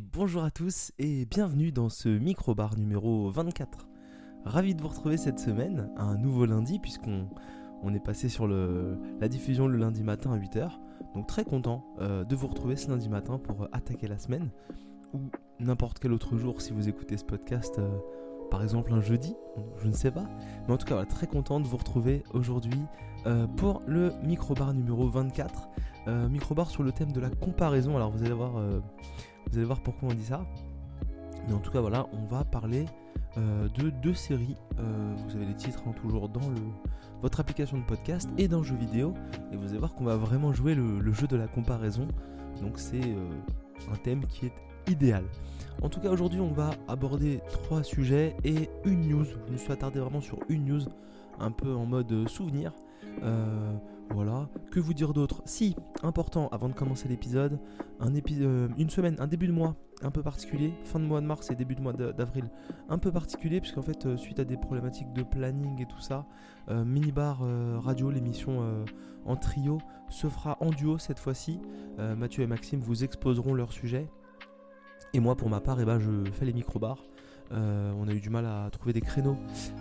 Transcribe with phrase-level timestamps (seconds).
[0.00, 3.88] bonjour à tous et bienvenue dans ce micro-bar numéro 24.
[4.44, 7.28] Ravi de vous retrouver cette semaine, un nouveau lundi puisqu'on
[7.82, 10.70] on est passé sur la diffusion le lundi matin à 8h.
[11.14, 14.50] Donc très content euh, de vous retrouver ce lundi matin pour attaquer la semaine
[15.12, 15.20] ou
[15.60, 17.98] n'importe quel autre jour si vous écoutez ce podcast euh,
[18.50, 19.34] par exemple un jeudi,
[19.78, 20.24] je ne sais pas.
[20.66, 22.80] Mais en tout cas, très content de vous retrouver aujourd'hui
[23.26, 25.68] euh, pour le micro-bar numéro 24.
[26.30, 27.96] micro-bar sur le thème de la comparaison.
[27.96, 28.52] Alors vous allez voir
[29.54, 30.44] vous allez voir pourquoi on dit ça.
[31.46, 32.86] Mais en tout cas, voilà, on va parler
[33.38, 34.56] euh, de deux séries.
[34.80, 36.56] Euh, vous avez les titres hein, toujours dans le,
[37.22, 39.14] votre application de podcast et dans le jeu vidéo.
[39.52, 42.08] Et vous allez voir qu'on va vraiment jouer le, jeu de la comparaison.
[42.62, 43.30] Donc c'est euh,
[43.92, 44.52] un thème qui est
[44.90, 45.22] idéal.
[45.82, 49.24] En tout cas, aujourd'hui, on va aborder trois sujets et une news.
[49.24, 50.82] Je me suis attardé vraiment sur une news,
[51.38, 52.72] un peu en mode souvenir.
[54.10, 54.48] Voilà.
[54.70, 55.42] Que vous dire d'autre?
[55.44, 57.58] Si, important, avant de commencer l'épisode,
[58.00, 61.50] euh, une semaine, un début de mois un peu particulier, fin de mois de mars
[61.50, 62.50] et début de mois d'avril,
[62.88, 66.26] un peu particulier, puisqu'en fait, euh, suite à des problématiques de planning et tout ça,
[66.68, 67.42] euh, Minibar
[67.82, 68.84] Radio, l'émission
[69.24, 69.78] en trio,
[70.10, 71.60] se fera en duo cette fois-ci.
[71.98, 74.08] Mathieu et Maxime vous exposeront leur sujet.
[75.12, 76.98] Et moi, pour ma part, eh ben, je fais les micro-bars.
[77.52, 79.36] Euh, on a eu du mal à trouver des créneaux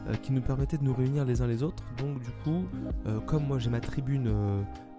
[0.07, 1.83] euh, qui nous permettaient de nous réunir les uns les autres.
[1.97, 2.65] Donc du coup,
[3.07, 4.31] euh, comme moi j'ai ma tribune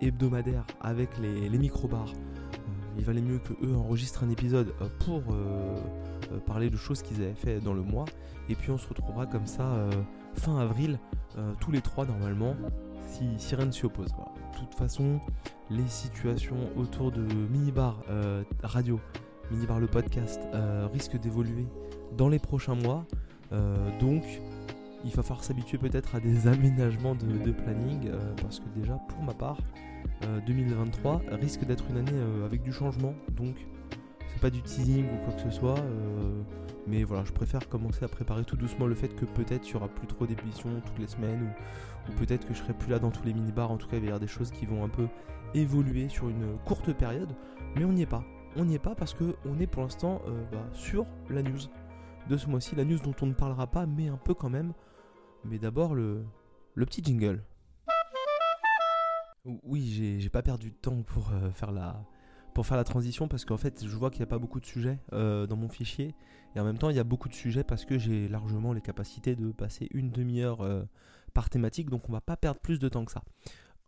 [0.00, 2.12] hebdomadaire avec les, micro-bars,
[2.96, 5.22] il valait mieux que eux enregistrent un épisode pour
[6.46, 8.06] parler de choses qu'ils avaient fait dans le mois.
[8.48, 9.88] Et puis on se retrouvera comme ça
[10.34, 10.98] fin avril,
[11.60, 12.54] tous les trois normalement,
[13.38, 14.08] si, rien ne s'y oppose.
[14.08, 15.20] De toute façon,
[15.70, 18.02] les situations autour de Minibar
[18.62, 19.00] Radio,
[19.50, 20.40] Minibar le podcast,
[20.92, 21.66] risquent d'évoluer
[22.16, 23.04] dans les prochains mois.
[23.52, 24.22] Euh, donc,
[25.04, 29.22] il va falloir s'habituer peut-être à des aménagements de, planning euh, parce que déjà, pour
[29.22, 29.58] ma part,
[30.46, 33.14] 2023 euh, risque d'être une année avec du changement.
[33.36, 33.56] Donc,
[34.32, 35.78] c'est pas du teasing ou quoi que ce soit.
[36.86, 39.76] mais voilà, je préfère commencer à préparer tout doucement le fait que peut-être il y
[39.76, 41.48] aura plus trop d'émissions toutes les semaines
[42.08, 43.70] ou, peut-être que je serai plus là dans tous les mini-bars.
[43.70, 45.06] En tout cas, il va y avoir des choses qui vont un peu
[45.54, 47.34] évoluer sur une courte période.
[47.76, 48.24] Mais on n'y est pas.
[48.56, 50.20] On n'y est pas parce que on est pour l'instant
[50.52, 51.60] bah, sur la news
[52.28, 54.72] de ce mois-ci, la news dont on ne parlera pas, mais un peu quand même.
[55.44, 56.24] Mais d'abord, le,
[56.74, 57.42] le petit jingle.
[59.44, 62.02] Oui, j'ai pas perdu de temps pour, euh, faire la,
[62.54, 64.64] pour faire la transition parce qu'en fait, je vois qu'il n'y a pas beaucoup de
[64.64, 66.14] sujets euh, dans mon fichier.
[66.56, 68.80] Et en même temps, il y a beaucoup de sujets parce que j'ai largement les
[68.80, 70.84] capacités de passer une demi-heure euh,
[71.34, 71.90] par thématique.
[71.90, 73.22] Donc, on va pas perdre plus de temps que ça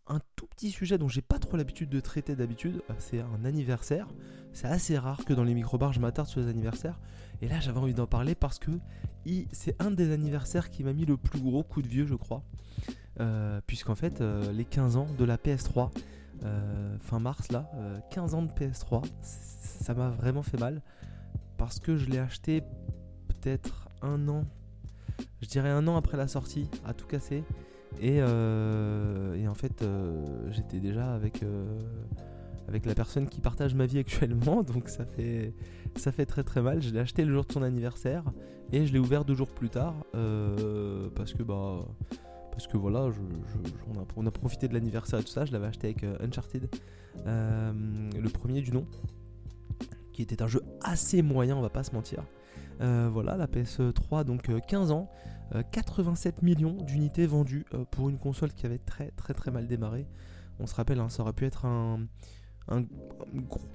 [0.09, 3.45] un tout petit sujet dont j'ai pas trop l'habitude de traiter d'habitude, euh, c'est un
[3.45, 4.07] anniversaire.
[4.53, 6.99] C'est assez rare que dans les microbars je m'attarde sur les anniversaires.
[7.41, 8.71] Et là j'avais envie d'en parler parce que
[9.51, 12.43] c'est un des anniversaires qui m'a mis le plus gros coup de vieux je crois.
[13.19, 15.89] Euh, puisqu'en fait euh, les 15 ans de la PS3,
[16.99, 17.69] fin mars là,
[18.11, 20.81] 15 ans de PS3, ça m'a vraiment fait mal.
[21.57, 22.61] Parce que je l'ai acheté
[23.27, 24.45] peut-être un an,
[25.41, 27.43] je dirais un an après la sortie, à tout casser.
[28.03, 31.79] Euh, et, en fait, euh, j'étais déjà avec, euh,
[32.67, 35.53] avec la personne qui partage ma vie actuellement, donc ça fait,
[35.95, 36.81] ça fait très très mal.
[36.81, 38.23] Je l'ai acheté le jour de son anniversaire
[38.71, 39.95] et je l'ai ouvert deux jours plus tard
[41.15, 41.85] parce que bah
[42.51, 43.07] parce que voilà,
[44.15, 45.45] on, a, profité de l'anniversaire et tout ça.
[45.45, 46.67] Je l'avais acheté avec Uncharted,
[47.23, 48.87] le premier du nom,
[50.11, 52.23] qui était un jeu assez moyen, on va pas se mentir.
[52.79, 55.09] Voilà, la PS3, donc 15 ans.
[55.71, 59.67] 87 euh, millions d'unités vendues euh, pour une console qui avait très très très mal
[59.67, 60.07] démarré.
[60.59, 62.07] On se rappelle, hein, ça aurait pu être un,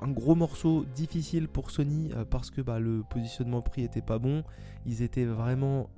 [0.02, 4.44] gros morceau difficile pour Sony euh, parce que bah, le positionnement prix était pas bon.
[4.84, 5.90] Ils étaient vraiment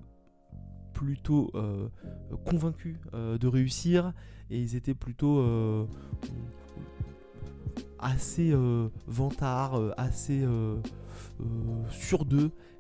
[0.92, 1.50] plutôt
[2.44, 4.12] convaincus de réussir
[4.48, 5.44] et ils étaient plutôt
[7.98, 8.54] assez
[9.08, 10.46] vantards, assez
[11.90, 12.73] sur d'eux euh,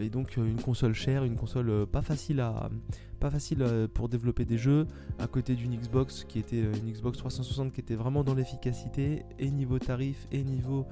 [0.00, 2.70] et donc euh, une console chère, une console euh, pas facile à
[3.18, 3.62] pas facile
[3.92, 4.86] pour développer des jeux,
[5.18, 9.50] à côté d'une Xbox qui était une Xbox 360 qui était vraiment dans l'efficacité et
[9.50, 10.86] niveau tarif et niveau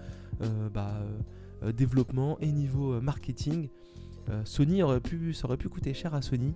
[0.75, 1.01] bah,
[1.75, 3.71] développement et niveau marketing.
[4.45, 6.53] Sony aurait pu, ça aurait pu coûter cher à Sony.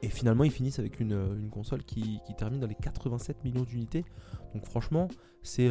[0.00, 4.06] Et finalement, ils finissent avec une, console qui, qui, termine dans les 87 millions d'unités.
[4.54, 5.08] Donc franchement,
[5.42, 5.68] c'est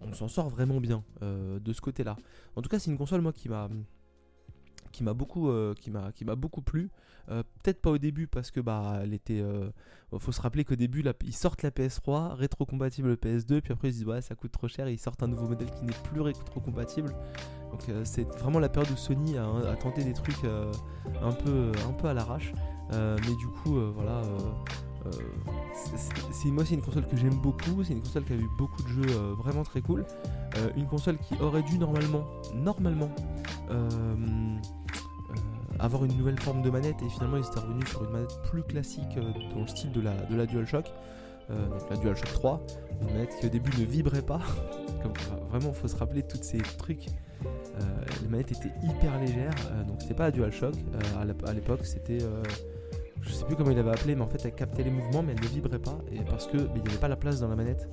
[0.00, 2.16] on, s'en sort vraiment bien euh, de ce côté-là.
[2.56, 3.68] En tout cas, c'est une console moi qui m'a
[4.92, 5.74] qui m'a beaucoup euh,
[6.64, 6.90] plu.
[7.28, 9.42] Euh, peut-être pas au début parce que bah elle était
[10.18, 13.98] faut se rappeler qu'au début ils sortent la PS3 rétrocompatible PS2 puis après ils se
[13.98, 17.14] disent ouais ça coûte trop cher ils sortent un nouveau modèle qui n'est plus rétrocompatible.
[17.70, 20.44] Donc c'est vraiment la période où Sony a, tenté des trucs
[21.22, 22.52] un peu un peu à l'arrache.
[22.90, 24.22] mais du coup voilà
[26.32, 28.82] c'est moi c'est une console que j'aime beaucoup, c'est une console qui a eu beaucoup
[28.82, 30.04] de jeux vraiment très cool,
[30.76, 32.24] une console qui aurait dû normalement,
[32.54, 33.10] normalement,
[35.78, 38.62] avoir une nouvelle forme de manette et finalement ils étaient revenus sur une manette plus
[38.62, 39.18] classique
[39.54, 40.92] dans le style de la, de la DualShock.
[41.48, 42.66] donc la DualShock 3,
[43.00, 44.40] une manette qui au début ne vibrait pas.
[45.02, 45.12] Comme,
[45.48, 47.06] vraiment, faut se rappeler tous ces trucs.
[48.22, 49.54] les manettes étaient hyper légères,
[49.86, 50.74] donc c'était pas la DualShock
[51.46, 52.18] à l'époque, c'était
[53.22, 55.32] je sais plus comment il avait appelé, mais en fait elle captait les mouvements, mais
[55.32, 57.56] elle ne vibrait pas, et parce que il n'y avait pas la place dans la
[57.56, 57.88] manette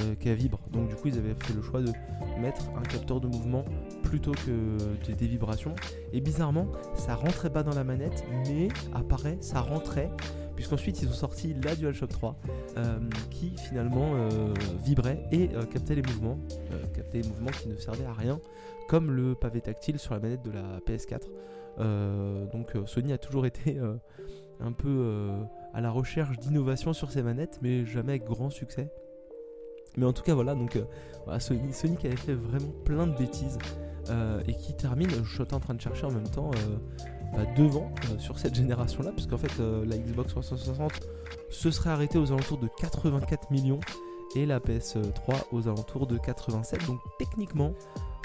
[0.00, 0.60] euh, qu'elle vibre.
[0.72, 1.92] Donc du coup ils avaient fait le choix de
[2.40, 3.64] mettre un capteur de mouvement
[4.02, 5.74] plutôt que des, vibrations.
[6.12, 10.10] Et bizarrement, ça rentrait pas dans la manette, mais apparaît, ça rentrait.
[10.56, 12.36] Puisqu'ensuite ils ont sorti la DualShock 3
[12.76, 12.98] euh,
[13.30, 14.52] qui finalement euh,
[14.84, 16.38] vibrait et captait les mouvements,
[16.94, 18.38] captait les mouvements qui ne servaient à rien,
[18.86, 22.50] comme le pavé tactile sur la manette de la PS4.
[22.52, 23.80] donc Sony a toujours été
[24.60, 28.90] un peu euh, à la recherche d'innovation sur ses manettes, mais jamais avec grand succès.
[29.96, 33.58] Mais en tout cas, voilà, donc euh, Sony, qui avait fait vraiment plein de bêtises
[34.08, 36.50] euh, et qui termine, je suis en train de chercher en même temps,
[37.34, 40.92] bah, devant sur cette génération-là, puisqu'en fait la Xbox 360
[41.50, 43.80] se serait arrêtée aux alentours de 84 millions
[44.34, 46.86] et la PS3 aux alentours de 87.
[46.86, 47.74] Donc techniquement,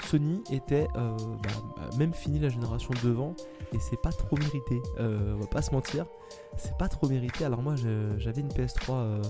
[0.04, 3.34] Sony était euh, bah, bah, même fini la génération devant
[3.72, 4.80] et c'est pas trop mérité.
[4.98, 6.06] Euh, on va pas se mentir,
[6.56, 7.44] c'est pas trop mérité.
[7.44, 7.74] Alors moi
[8.16, 9.22] j'avais une PS3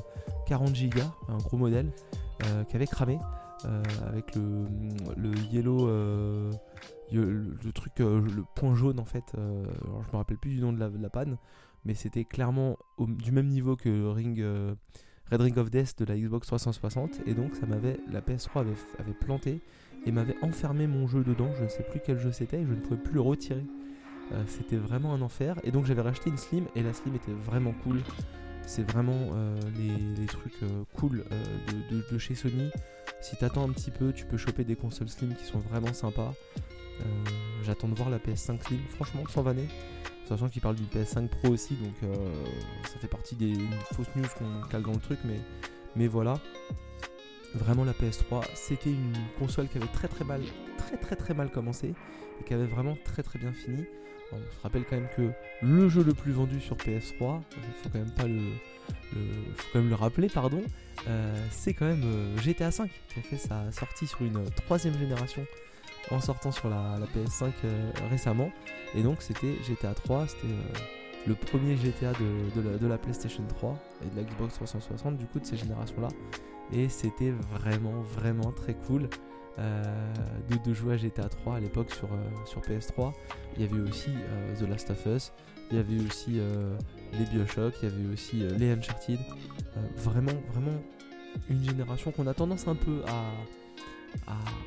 [0.47, 1.91] 40 Go, un gros modèle
[2.69, 3.19] qui avait cramé
[4.07, 5.89] avec le, yellow,
[7.11, 9.25] le, point jaune en fait.
[9.35, 11.37] je me rappelle plus du nom de la, panne,
[11.85, 14.45] mais c'était clairement du même niveau que Ring.
[15.31, 18.65] Red Ring of Death de la Xbox 360 et donc ça m'avait la PS3
[18.99, 19.61] avait planté
[20.07, 21.51] et m'avait enfermé mon jeu dedans.
[21.59, 23.65] Je ne sais plus quel jeu c'était et je ne pouvais plus le retirer.
[24.33, 25.57] Euh, c'était vraiment un enfer.
[25.65, 28.01] Et donc j'avais racheté une Slim et la Slim était vraiment cool.
[28.67, 29.59] C'est vraiment euh,
[30.19, 31.25] les, trucs euh, cool
[31.91, 32.71] de, chez Sony.
[33.21, 36.35] Si t'attends un petit peu, tu peux choper des consoles Slim qui sont vraiment sympas.
[37.65, 39.67] J'attends de voir la PS5 Slim, franchement, sans vanner.
[40.29, 41.95] Sachant qu'il parle d'une PS5 Pro aussi, donc
[42.85, 43.55] ça fait partie des
[43.93, 45.39] fausses news qu'on cale dans le truc, mais,
[45.97, 46.39] mais voilà.
[47.59, 50.41] Vraiment la PS3, c'était une console qui avait très très mal,
[50.77, 51.95] très très très mal commencé
[52.41, 53.85] et qui avait vraiment très très bien fini.
[54.33, 55.31] on se rappelle quand même que
[55.63, 58.41] le jeu le plus vendu sur PS3, il faut quand même pas le,
[59.57, 60.63] faut quand même le rappeler, pardon,
[61.09, 64.97] euh, c'est quand même euh, GTA V qui a fait sa sortie sur une troisième
[64.97, 65.45] génération
[66.11, 68.51] en sortant sur la, PS5 euh, récemment.
[68.95, 70.55] Et donc c'était GTA 3, c'était
[71.27, 73.77] le premier GTA de, la, de, la, PlayStation 3
[74.07, 76.09] et de la Xbox 360 du coup de ces générations là
[76.73, 79.09] et c'était vraiment vraiment très cool
[79.59, 79.83] euh,
[80.65, 83.13] de, jouer à GTA 3 à l'époque sur, euh, sur PS3.
[83.57, 85.33] Il y avait aussi euh, The Last of Us,
[85.71, 86.41] il y avait aussi
[87.13, 89.19] les Bioshock, il y avait aussi les Uncharted.
[89.97, 90.81] vraiment, vraiment
[91.51, 93.03] une génération qu'on a tendance un peu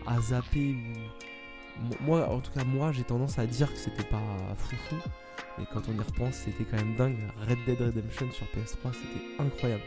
[0.07, 0.75] à, zapper.
[2.07, 4.21] En tout cas, moi, j'ai tendance à dire que c'était pas
[4.57, 4.97] foufou.
[5.59, 7.17] Et quand on y repense, c'était quand même dingue.
[7.47, 9.83] Red Dead Redemption sur PS3, c'était incroyable.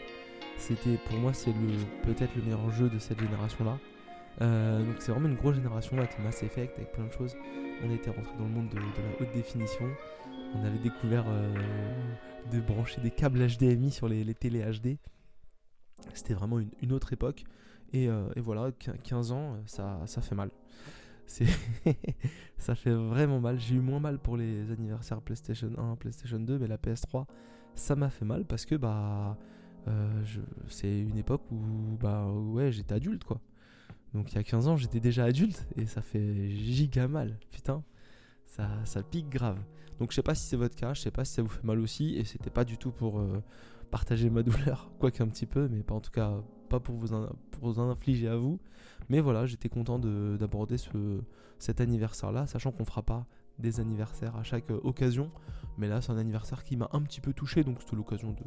[0.56, 3.78] C'était pour moi c'est le peut-être le meilleur jeu de cette génération là.
[4.40, 7.36] Euh, donc c'est vraiment une grosse génération avec Mass Effect, avec plein de choses.
[7.84, 8.82] On était rentré dans le monde de, la
[9.20, 9.86] haute définition.
[10.54, 11.54] On avait découvert euh,
[12.52, 14.96] de brancher des câbles HDMI sur les, télé HD.
[16.12, 17.44] C'était vraiment une, autre époque.
[17.92, 20.50] Et, euh, et, voilà, 15 ans, ça, ça fait mal.
[22.58, 23.58] ça fait vraiment mal.
[23.58, 27.24] J'ai eu moins mal pour les anniversaires PlayStation 1, PlayStation 2, mais la PS3,
[27.74, 29.36] ça m'a fait mal parce que bah
[29.88, 30.24] euh,
[30.68, 33.40] c'est une époque où bah ouais j'étais adulte quoi.
[34.14, 37.82] Donc il y a 15 ans j'étais déjà adulte et ça fait giga mal, putain.
[38.46, 39.58] Ça, ça pique grave.
[39.98, 41.64] Donc je sais pas si c'est votre cas, je sais pas si ça vous fait
[41.64, 43.42] mal aussi et c'était pas du tout pour euh,
[43.90, 47.12] partager ma douleur, quoique un petit peu, mais pas en tout cas pas pour vous,
[47.12, 48.58] en, infliger à vous.
[49.08, 51.20] Mais voilà, j'étais content d'aborder ce,
[51.58, 53.26] cet anniversaire là, sachant qu'on fera pas
[53.58, 55.30] des anniversaires à chaque occasion.
[55.78, 58.44] Mais là c'est un anniversaire qui m'a un petit peu touché, donc c'était l'occasion de,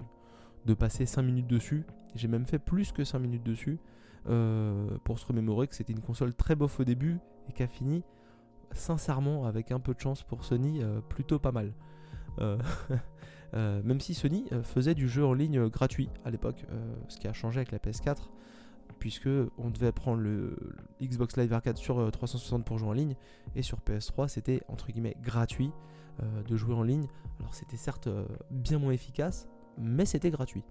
[0.65, 1.85] de passer 5 minutes dessus.
[2.15, 3.79] J'ai même fait plus que 5 minutes dessus
[4.29, 7.67] euh, pour se remémorer que c'était une console très bof au début et qui a
[7.67, 8.03] fini
[8.73, 11.71] sincèrement avec un peu de chance pour Sony euh, plutôt pas mal.
[12.39, 12.57] Euh,
[13.53, 16.65] même si Sony faisait du jeu en ligne gratuit à l'époque,
[17.07, 18.29] ce qui a changé avec la PS4
[18.99, 20.57] puisque on devait prendre le,
[21.01, 23.15] Xbox Live Arcade sur 360 pour jouer en ligne
[23.55, 25.71] et sur PS3 c'était entre guillemets gratuit
[26.21, 27.07] de jouer en ligne.
[27.39, 28.09] Alors c'était certes
[28.51, 30.63] bien moins efficace, mais c'était gratuit.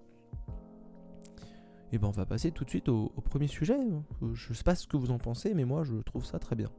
[1.91, 3.77] Et ben on va passer tout de suite au, premier sujet.
[4.33, 6.69] Je sais pas ce que vous en pensez, mais moi je trouve ça très bien.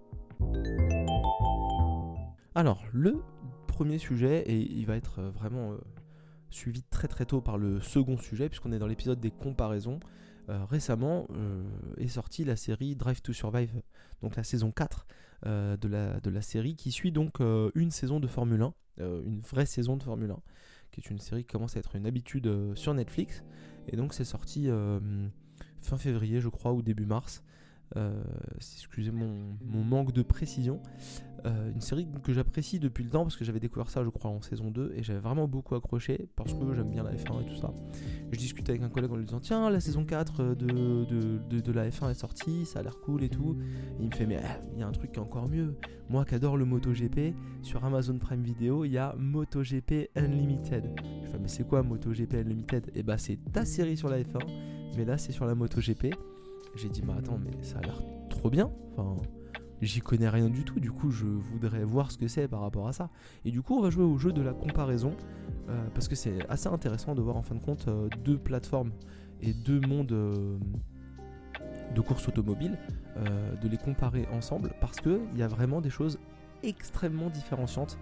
[2.54, 3.23] Alors, le
[3.66, 5.78] premier sujet, et il va être vraiment euh,
[6.50, 10.00] suivi très très tôt par le second sujet, puisqu'on est dans l'épisode des comparaisons.
[10.49, 11.26] récemment
[11.99, 13.82] est sortie la série Drive to Survive,
[14.23, 15.06] donc la saison 4
[15.44, 17.40] de, la, de la série, qui suit donc
[17.75, 18.75] une saison de Formule 1,
[19.26, 20.40] une vraie saison de Formule 1,
[20.90, 23.45] qui est une série qui commence à être une habitude sur Netflix.
[23.88, 24.68] Et donc c'est sorti
[25.80, 27.42] fin février, je crois, ou début mars.
[27.97, 28.23] Euh,
[28.57, 30.80] excusez mon, manque de précision.
[31.47, 34.30] Euh, une série que j'apprécie depuis le temps parce que j'avais découvert ça, je crois,
[34.30, 37.47] en saison 2 et j'avais vraiment beaucoup accroché parce que j'aime bien la F1 et
[37.47, 37.73] tout ça.
[38.33, 41.73] je discutais avec un collègue en lui disant Tiens, la saison 4 de, de, de,
[41.73, 43.57] la F1 est sortie, ça a l'air cool et tout.
[44.00, 45.75] il me fait Mais ah, il y a un truc qui est encore mieux.
[46.09, 50.90] Moi qui adore le MotoGP, sur Amazon Prime Video, il y a MotoGP Unlimited.
[51.23, 52.87] Je fais Mais c'est quoi MotoGP Unlimited?
[52.88, 54.38] Et eh bah, c'est ta série sur la F1,
[54.97, 56.14] mais là, c'est sur la MotoGP.
[56.76, 58.71] J'ai dit, mais attends, mais ça a l'air trop bien.
[58.97, 59.16] Enfin,
[59.82, 60.80] j'y connais rien du tout.
[60.80, 63.11] Du coup, je voudrais voir ce que c'est par rapport à ça.
[63.44, 65.14] Et du coup, on va jouer au jeu de la comparaison.
[65.68, 68.92] Euh, parce que c'est assez intéressant de voir en fin de compte euh, deux plateformes
[69.42, 70.58] et deux mondes euh,
[71.94, 72.78] de course automobile,
[73.62, 74.73] de les comparer ensemble.
[74.80, 76.18] Parce qu'il y a vraiment des choses
[76.62, 77.99] extrêmement différenciantes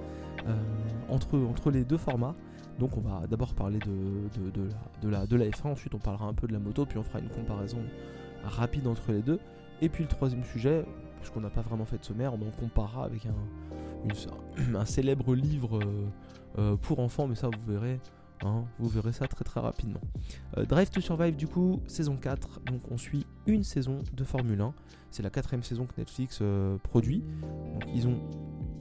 [1.09, 2.35] entre, entre les deux formats.
[2.79, 4.69] Donc on va d'abord parler de, de,
[5.01, 7.03] de, la, de, la, F1, ensuite on parlera un peu de la moto, puis on
[7.03, 7.79] fera une comparaison
[8.45, 9.39] rapide entre les deux.
[9.81, 10.85] Et puis le troisième sujet,
[11.27, 13.27] puisqu'on n'a pas vraiment fait de sommaire, on comparera avec
[14.75, 16.09] un, célèbre livre euh,
[16.59, 17.99] euh, pour enfants, mais ça vous verrez.
[18.45, 20.01] Hein, vous verrez ça très très rapidement.
[20.57, 24.61] Euh, Drive to Survive du coup, saison 4, donc on suit une saison de Formule
[24.61, 24.73] 1.
[25.11, 26.43] C'est la quatrième saison que Netflix
[26.85, 27.25] produit.
[27.73, 28.21] Donc ils ont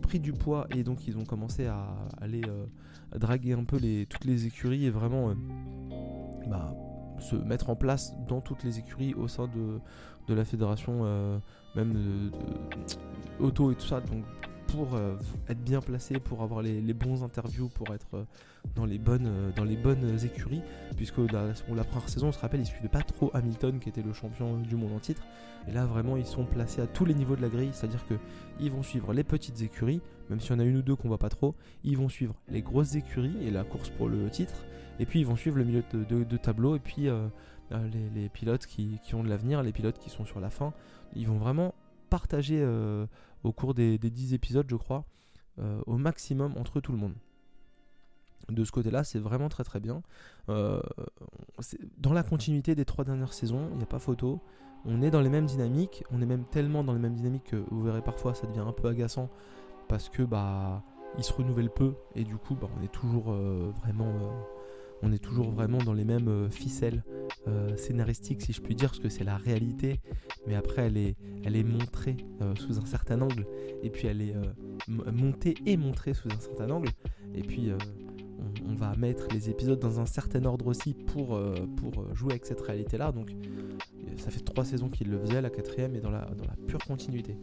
[0.04, 2.44] pris du poids et donc ils ont commencé à aller
[3.16, 5.34] draguer un peu toutes les écuries et vraiment
[6.48, 6.76] bah,
[7.20, 9.80] se mettre en place dans toutes les écuries au sein de,
[10.28, 11.38] de la fédération, euh,
[11.76, 12.32] même de,
[13.40, 14.02] auto et tout ça.
[14.02, 14.24] Donc
[14.68, 15.16] pour euh,
[15.48, 18.24] être bien placé, pour avoir les, bons interviews, pour être euh,
[18.76, 20.62] dans, les bonnes, dans les bonnes écuries,
[20.98, 24.02] puisque la, la première saison, on se rappelle, ils suivaient pas trop Hamilton qui était
[24.02, 25.22] le champion du monde en titre.
[25.68, 28.16] Et là, vraiment, ils sont placés à tous les niveaux de la grille, c'est-à-dire que
[28.60, 31.08] ils vont suivre les petites écuries, même s'il y en a une ou deux qu'on
[31.08, 34.66] voit pas trop, ils vont suivre les grosses écuries et la course pour le titre,
[35.00, 37.28] et puis ils vont suivre le milieu de, tableau, et puis euh,
[37.72, 40.74] euh, les, pilotes qui, ont de l'avenir, les pilotes qui sont sur la fin.
[41.16, 41.74] Ils vont vraiment
[42.10, 43.06] partager euh,
[43.44, 45.06] au cours des, des 10 épisodes, je crois,
[45.86, 47.14] au maximum entre tout le monde.
[48.50, 50.02] De ce côté-là, c'est vraiment très très bien.
[50.48, 54.42] dans la continuité des trois dernières saisons, il n'y a pas photo.
[54.84, 57.64] On est dans les mêmes dynamiques, on est même tellement dans les mêmes dynamiques que
[57.72, 59.32] vous verrez parfois ça devient un peu agaçant
[59.88, 60.84] parce que bah
[61.18, 64.14] ils se renouvellent peu et du coup bah, on est toujours vraiment
[65.06, 67.04] on est toujours vraiment dans les mêmes euh, ficelles
[67.48, 70.00] euh, scénaristiques, si je puis dire, parce que c'est la réalité,
[70.48, 73.46] mais après elle est, elle montrée euh, sous un certain angle,
[73.84, 74.34] et puis elle est
[74.88, 76.90] montée et montrée sous un certain angle,
[77.36, 77.72] et puis
[78.68, 81.40] on, va mettre les épisodes dans un certain ordre aussi pour,
[82.14, 83.12] jouer avec cette réalité-là.
[83.12, 83.32] Donc
[84.18, 86.28] ça fait trois saisons qu'il le faisait, la quatrième est dans la,
[86.68, 87.38] pure continuité.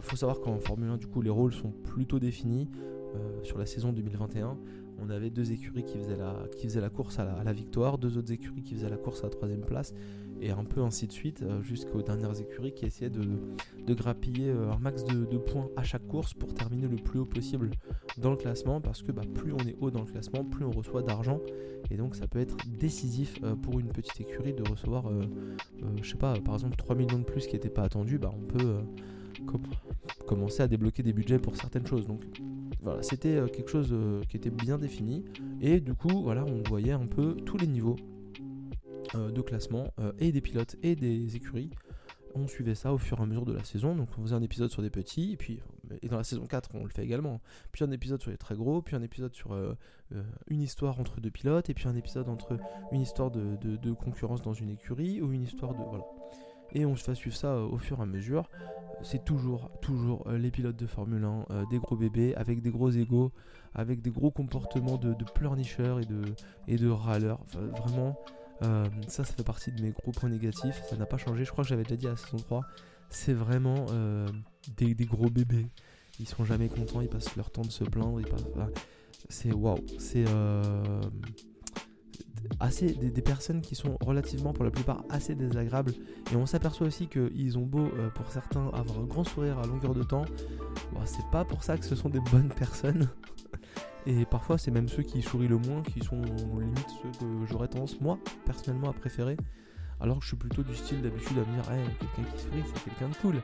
[0.00, 2.68] faut savoir qu'en Formule 1, du coup, les rôles sont plutôt définis
[3.42, 4.56] sur la saison 2021
[4.98, 8.74] on avait deux écuries qui faisaient la, course à la, victoire, deux autres écuries qui
[8.74, 9.94] faisaient la course à la troisième place,
[10.40, 14.72] et un peu ainsi de suite, euh, jusqu'aux dernières écuries qui essayaient de, grappiller euh,
[14.72, 17.70] un max de, points à chaque course pour terminer le plus haut possible
[18.18, 20.70] dans le classement, parce que bah, plus on est haut dans le classement, plus on
[20.70, 21.40] reçoit d'argent,
[21.90, 25.10] et donc ça peut être décisif euh, pour une petite écurie de recevoir,
[26.02, 28.46] je sais pas, par exemple 3 millions de plus qui n'étaient pas attendus, bah, on
[28.46, 28.78] peut
[30.26, 32.06] commencer à débloquer des budgets pour certaines choses.
[32.06, 32.24] Donc
[32.82, 35.24] voilà, c'était euh, quelque chose euh, qui était bien défini.
[35.60, 37.96] Et du coup, voilà, on voyait un peu tous les niveaux
[39.14, 41.70] euh, de classement et des pilotes et des écuries.
[42.36, 43.94] On suivait ça au fur et à mesure de la saison.
[43.94, 45.60] Donc on faisait un épisode sur des petits, et puis
[46.10, 47.40] dans la saison 4 on le fait également.
[47.70, 49.56] Puis un épisode sur les très gros, puis un épisode sur
[50.48, 52.58] une histoire entre deux pilotes, et puis un épisode entre
[52.90, 56.04] une histoire de concurrence dans une écurie ou une histoire de voilà
[56.74, 58.48] et on se fait suivre ça euh, au fur et à mesure.
[59.02, 62.70] C'est toujours, toujours euh, les pilotes de Formule 1, euh, des gros bébés avec des
[62.70, 63.32] gros égaux,
[63.74, 66.22] avec des gros comportements de, pleurnicheurs et de,
[66.68, 67.40] et de râleurs.
[67.52, 68.16] vraiment,
[69.08, 70.82] ça, ça fait partie de mes gros points négatifs.
[70.88, 71.44] Ça n'a pas changé.
[71.44, 72.62] Je crois que j'avais déjà dit à la saison 3.
[73.10, 73.86] C'est vraiment
[74.76, 75.66] des, gros bébés.
[76.20, 78.20] Ils sont jamais contents, ils passent leur temps de se plaindre.
[79.28, 79.84] c'est waouh.
[79.98, 80.24] C'est
[82.60, 85.92] assez des, personnes qui sont relativement pour la plupart assez désagréables.
[86.32, 89.66] Et on s'aperçoit aussi qu'ils ont beau euh, pour certains avoir un grand sourire à
[89.66, 90.24] longueur de temps
[91.04, 93.08] c'est pas pour ça que ce sont des bonnes personnes.
[94.06, 97.68] Et parfois c'est même ceux qui sourient le moins qui sont limite ceux que j'aurais
[97.68, 99.36] tendance moi personnellement à préférer.
[100.00, 101.64] Alors que je suis plutôt du style d'habitude à me dire
[101.98, 103.42] quelqu'un qui sourit c'est quelqu'un de cool.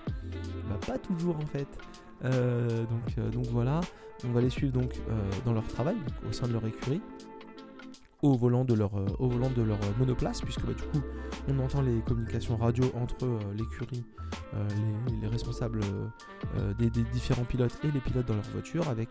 [0.69, 1.69] Bah pas toujours en fait.
[2.25, 3.81] Euh, donc, euh, donc voilà.
[4.27, 4.93] On va les suivre donc
[5.47, 5.97] dans leur travail
[6.29, 7.01] au sein de leur écurie
[8.23, 11.05] au volant de leur, au volant de leur monoplace, puisque bah, du coup
[11.49, 14.05] on entend les communications radio entre l'écurie,
[15.21, 15.81] les, responsables
[16.79, 19.09] des, différents pilotes et les pilotes dans leur voiture, avec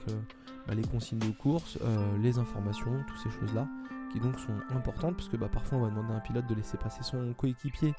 [0.68, 1.78] bah, les consignes de course,
[2.22, 3.68] les informations, toutes ces choses-là
[4.12, 6.56] qui donc sont importantes parce que bah, parfois on va demander à un pilote de
[6.56, 7.94] laisser passer son coéquipier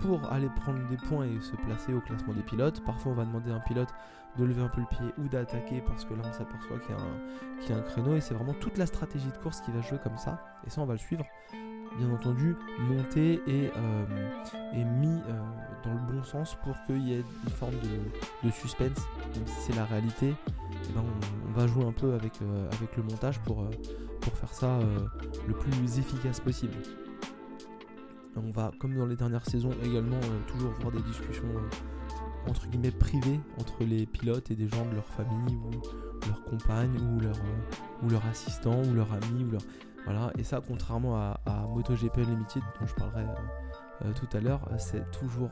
[0.00, 2.82] pour aller prendre des points et se placer au classement des pilotes.
[2.84, 3.88] Parfois on va demander à un pilote
[4.38, 7.72] de lever un peu le pied ou d'attaquer parce que là on s'aperçoit qu'il y,
[7.72, 8.16] a un créneau.
[8.16, 10.42] Et c'est vraiment toute la stratégie de course qui va jouer comme ça.
[10.66, 11.24] Et ça on va le suivre.
[11.98, 14.04] Bien entendu monté et, euh,
[14.74, 15.42] mis euh,
[15.82, 17.74] dans le bon sens pour qu'il y ait une forme
[18.44, 19.06] de, suspense.
[19.34, 20.34] Même si c'est la réalité
[20.88, 21.02] eh ben,
[21.48, 23.66] on, va jouer un peu avec, euh, le montage pour
[24.34, 24.78] faire ça
[25.48, 26.74] le plus efficace possible
[28.36, 32.66] on va, comme dans les dernières saisons, également euh, toujours voir des discussions euh, entre
[32.68, 35.70] guillemets privées entre les pilotes et des gens de leur famille ou
[36.26, 39.62] leur compagne ou leur, euh, ou leur assistant ou leur ami ou leur
[40.04, 40.32] voilà.
[40.38, 43.24] Et ça contrairement à, à MotoGP Unlimited dont je parlerai
[44.14, 45.50] tout à l'heure c'est toujours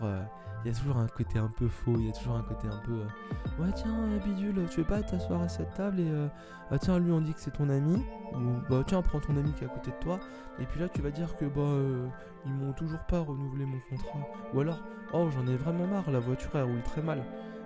[0.65, 2.67] il y a toujours un côté un peu faux, il y a toujours un côté
[2.67, 6.27] un peu euh, ouais tiens bidule, tu veux pas t'asseoir à cette table et euh,
[6.71, 8.03] ah, tiens lui on dit que c'est ton ami
[8.35, 10.19] ou bah tiens prends ton ami qui est à côté de toi.
[10.59, 12.11] Et puis là tu vas dire que bah
[12.47, 14.21] ils m'ont toujours pas renouvelé mon contrat
[14.55, 17.25] ou alors oh j'en ai vraiment marre la voiture elle roule très mal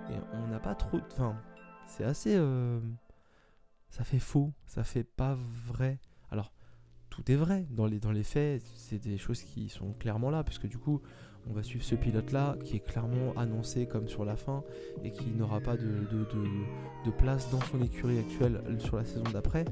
[0.09, 1.35] et on n'a pas trop enfin
[1.85, 2.37] c'est assez
[3.93, 5.37] ça fait faux, ça fait pas
[5.67, 5.99] vrai.
[6.31, 6.51] Alors
[7.11, 10.79] tout est vrai dans les faits, c'est des choses qui sont clairement là puisque du
[10.79, 10.99] coup
[11.47, 14.63] on va suivre ce pilote-là qui est clairement annoncé comme sur la fin
[15.03, 19.65] et qui n'aura pas de, de, place dans son écurie actuelle sur la saison d'après.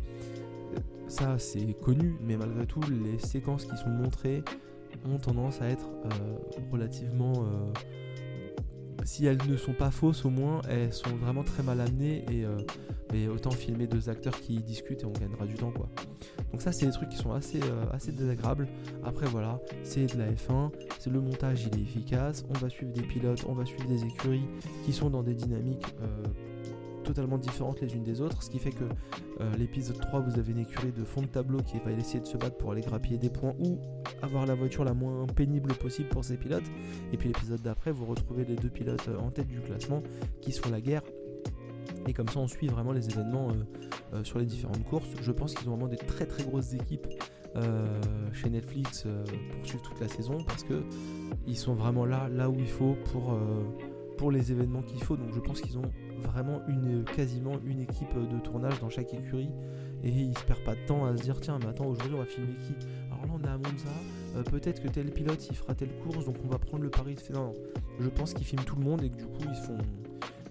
[1.08, 4.44] Ça, c'est connu, mais malgré tout, les séquences qui sont montrées
[5.06, 6.38] ont tendance à être euh,
[6.72, 7.34] relativement...
[7.38, 7.74] Euh,
[9.04, 12.46] si elles ne sont pas fausses, au moins, elles sont vraiment très mal amenées et
[12.46, 15.90] euh, autant filmer deux acteurs qui discutent et on gagnera du temps quoi.
[16.52, 17.60] Donc ça c'est des trucs qui sont assez,
[17.92, 18.68] assez désagréables.
[19.04, 22.94] Après voilà, c'est de la F1, c'est le montage il est efficace, on va suivre
[22.94, 24.46] des pilotes, on va suivre des écuries
[24.86, 25.96] qui sont dans des dynamiques
[27.04, 28.84] totalement différentes les unes des autres, ce qui fait que
[29.40, 32.26] euh, l'épisode 3 vous avez une écurie de fond de tableau qui va essayer de
[32.26, 33.80] se battre pour aller grappiller des points ou
[34.22, 36.70] avoir la voiture la moins pénible possible pour ces pilotes.
[37.12, 40.04] Et puis l'épisode d'après vous retrouvez les deux pilotes en tête du classement
[40.42, 41.04] qui sont la guerre
[42.08, 43.54] et comme ça, on suit vraiment les événements euh,
[44.16, 45.08] euh, sur les différentes courses.
[45.22, 47.08] Je pense qu'ils ont vraiment des très très grosses équipes
[47.56, 48.02] euh,
[48.34, 50.84] chez Netflix pour suivre toute la saison parce que
[51.48, 53.38] ils sont vraiment là, là où il faut pour,
[54.18, 55.18] pour les événements qu'il faut.
[55.18, 59.50] Donc je pense qu'ils ont vraiment une, quasiment une équipe de tournage dans chaque écurie
[60.04, 62.20] et ils se perdent pas de temps à se dire tiens mais attends aujourd'hui on
[62.20, 62.74] va filmer qui?
[63.12, 66.36] Alors là on est à Monza peut-être que tel pilote il fera telle course donc
[66.44, 67.54] on va prendre le pari de non, non
[68.00, 69.78] je pense qu'ils filment tout le monde et que du coup ils font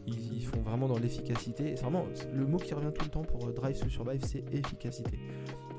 [0.06, 1.76] ils, font vraiment dans l'efficacité.
[1.76, 4.44] C'est vraiment le mot qui revient tout le temps pour euh, Drive to Survive, c'est
[4.52, 5.18] efficacité.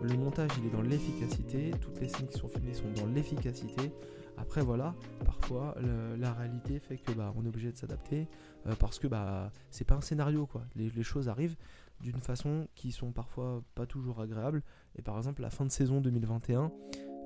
[0.02, 1.72] Le montage, il est dans l'efficacité.
[1.80, 3.92] Toutes les scènes qui sont filmées sont dans l'efficacité.
[4.38, 5.76] Après, voilà, parfois
[6.18, 8.28] la réalité fait que bah, on est obligé de s'adapter
[8.68, 10.64] euh, parce que bah c'est pas un scénario quoi.
[10.76, 11.56] Les, choses arrivent
[12.00, 14.64] d'une façon qui sont parfois pas toujours agréables.
[14.98, 16.72] Et par exemple, la fin de saison 2021,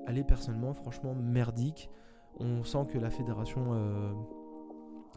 [0.06, 1.88] elle est personnellement franchement merdique.
[2.38, 4.12] On sent que la fédération, euh,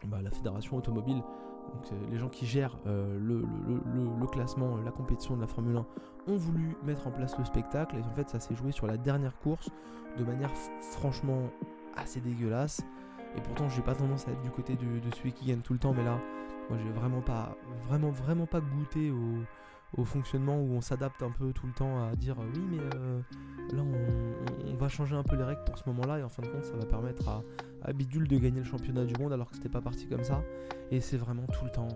[0.06, 1.22] bah, la fédération automobile
[1.72, 5.86] donc, les gens qui gèrent euh, le, classement, la compétition de la Formule 1
[6.26, 8.96] ont voulu mettre en place le spectacle et en fait ça s'est joué sur la
[8.96, 9.70] dernière course
[10.18, 10.50] de manière
[10.80, 11.50] franchement
[11.96, 12.82] assez dégueulasse.
[13.36, 15.78] Et pourtant j'ai pas tendance à être du côté de, celui qui gagne tout le
[15.78, 16.18] temps, mais là
[16.68, 17.56] moi j'ai vraiment pas
[17.88, 19.10] vraiment vraiment pas goûté
[19.96, 22.78] au, fonctionnement où on s'adapte un peu tout le temps à dire euh, oui mais
[22.94, 23.20] euh,
[23.72, 26.42] là on, va changer un peu les règles pour ce moment là et en fin
[26.42, 27.42] de compte ça va permettre à,
[27.82, 30.42] à Bidule de gagner le championnat du monde alors que c'était pas parti comme ça
[30.90, 31.88] et c'est vraiment tout le temps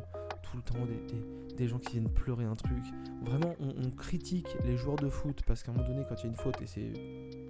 [0.62, 2.83] tout le temps des, des, gens qui viennent pleurer un truc
[3.23, 6.27] vraiment on, critique les joueurs de foot parce qu'à un moment donné quand il y
[6.27, 6.93] a une faute et c'est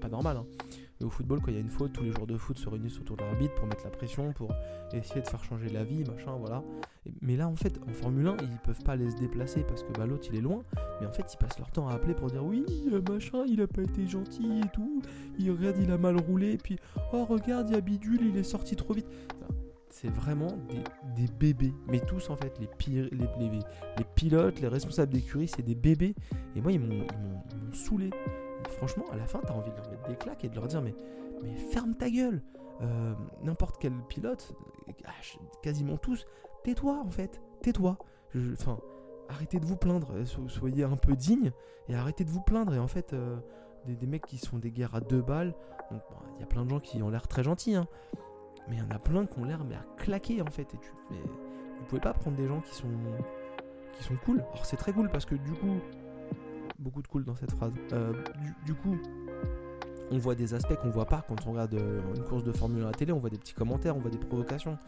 [0.00, 0.46] pas normal hein,
[1.04, 2.98] au football, quand il y a une faute, tous les joueurs de foot se réunissent
[2.98, 4.52] autour de l'arbitre pour mettre la pression, pour
[4.92, 6.62] essayer de faire changer la vie, machin, voilà.
[7.20, 9.92] Mais là, en fait, en Formule 1, ils peuvent pas aller se déplacer parce que
[9.92, 10.62] bah, l'autre il est loin.
[11.00, 12.64] Mais en fait, ils passent leur temps à appeler pour dire oui,
[13.08, 15.02] machin, il a pas été gentil et tout.
[15.38, 16.52] Il regarde, il a mal roulé.
[16.52, 16.78] Et puis,
[17.12, 19.06] oh, regarde, il y a Bidule, il est sorti trop vite.
[19.94, 20.48] C'est vraiment
[21.14, 21.72] des, bébés.
[21.86, 26.16] Mais tous, en fait, les, pires, les, pilotes, les responsables d'écurie, c'est des bébés.
[26.56, 27.06] Et moi, ils m'ont
[27.72, 28.10] saoulé
[28.70, 30.82] franchement, à la fin, t'as envie de leur mettre des claques et de leur dire
[30.82, 30.94] mais,
[31.70, 32.42] ferme ta gueule.
[32.80, 34.52] Euh, n'importe quel pilote,
[35.04, 35.10] ah,
[35.62, 36.26] quasiment tous,
[36.64, 37.98] tais-toi en fait, tais-toi.
[38.52, 38.80] Enfin,
[39.28, 41.52] arrêtez de vous plaindre, euh, soyez un peu digne
[41.88, 42.74] et arrêtez de vous plaindre.
[42.74, 43.36] Et en fait, euh,
[43.86, 45.54] des, mecs qui sont des guerres à deux balles,
[45.92, 47.86] il y a plein de gens qui ont l'air très gentils, hein,
[48.68, 50.62] mais il y en a plein qui ont l'air mais à claquer en fait.
[50.74, 52.88] Et tu, mais vous pouvez pas prendre des gens qui sont
[53.96, 54.40] qui sont cool.
[54.52, 55.80] Alors c'est très cool parce que du coup,
[56.78, 57.72] beaucoup de cool dans cette phrase.
[57.92, 58.12] Euh,
[58.64, 58.96] du, coup,
[60.10, 62.82] on voit des aspects qu'on voit pas quand on regarde euh, une course de Formule
[62.82, 63.12] 1 à la télé.
[63.12, 64.78] On voit des petits commentaires, on voit des provocations,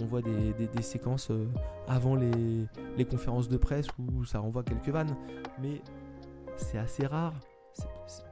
[0.00, 1.46] on voit des, séquences euh,
[1.88, 5.16] avant les, conférences de presse où ça renvoie quelques vannes.
[5.60, 5.80] Mais
[6.56, 7.34] c'est assez rare.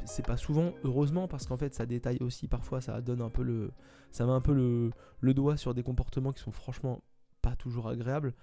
[0.04, 3.42] C'est pas souvent, heureusement, parce qu'en fait ça détaille aussi parfois, ça donne un peu
[3.42, 3.70] le.
[4.10, 7.02] Ça met un peu le, doigt sur des comportements qui sont franchement
[7.42, 8.34] pas toujours agréables.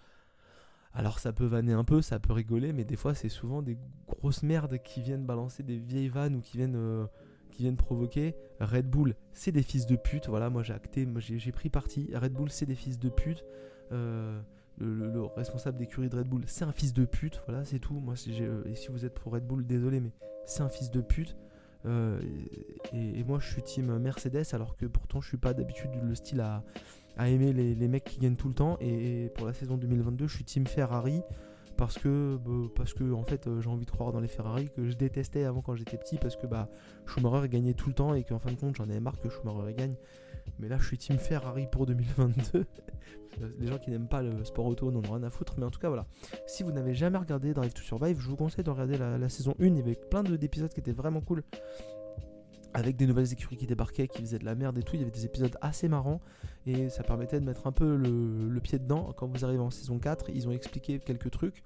[0.93, 3.77] Alors ça peut vanner un peu, ça peut rigoler, mais des fois c'est souvent des
[4.07, 7.05] grosses merdes qui viennent balancer des vieilles vannes ou qui viennent, euh,
[7.51, 8.35] qui viennent provoquer.
[8.59, 10.27] Red Bull, c'est des fils de pute.
[10.27, 12.09] Voilà, moi j'ai acté, j'ai pris parti.
[12.13, 13.45] Red Bull, c'est des fils de pute.
[13.93, 14.41] Euh,
[14.81, 17.41] le, responsable d'écurie de Red Bull, c'est un fils de pute.
[17.47, 17.99] Voilà, c'est tout.
[17.99, 20.11] Moi, si, euh, et si vous êtes pour Red Bull, désolé, mais
[20.45, 21.35] c'est un fils de pute.
[21.85, 26.41] et, moi, je suis team Mercedes, alors que pourtant, je suis pas d'habitude le style
[26.41, 26.63] à,
[27.27, 28.77] aimer les, mecs qui gagnent tout le temps.
[28.81, 31.21] Et, pour la saison 2022, je suis team Ferrari
[31.77, 34.93] parce que, bah, en fait, euh, j'ai envie de croire dans les Ferrari que je
[34.93, 36.69] détestais avant quand j'étais petit parce que bah,
[37.07, 39.73] Schumacher gagnait tout le temps et qu'en fin de compte, j'en avais marre que Schumacher
[39.73, 39.95] gagne.
[40.59, 42.65] Mais là, je suis team Ferrari pour 2022.
[43.59, 45.55] les gens qui n'aiment pas le sport auto n'en ont rien à foutre.
[45.57, 46.05] Mais en tout cas, voilà.
[46.47, 49.55] Si vous n'avez jamais regardé Drive to Survive, je vous conseille de regarder la, saison
[49.59, 49.65] 1.
[49.65, 51.43] Il y avait plein d'épisodes qui étaient vraiment cool
[52.73, 54.95] avec des nouvelles écuries qui débarquaient, qui faisaient de la merde et tout.
[54.95, 56.21] Il y avait des épisodes assez marrants
[56.65, 59.13] et ça permettait de mettre un peu le, pied dedans.
[59.17, 61.63] Quand vous arrivez en saison 4, ils ont expliqué quelques trucs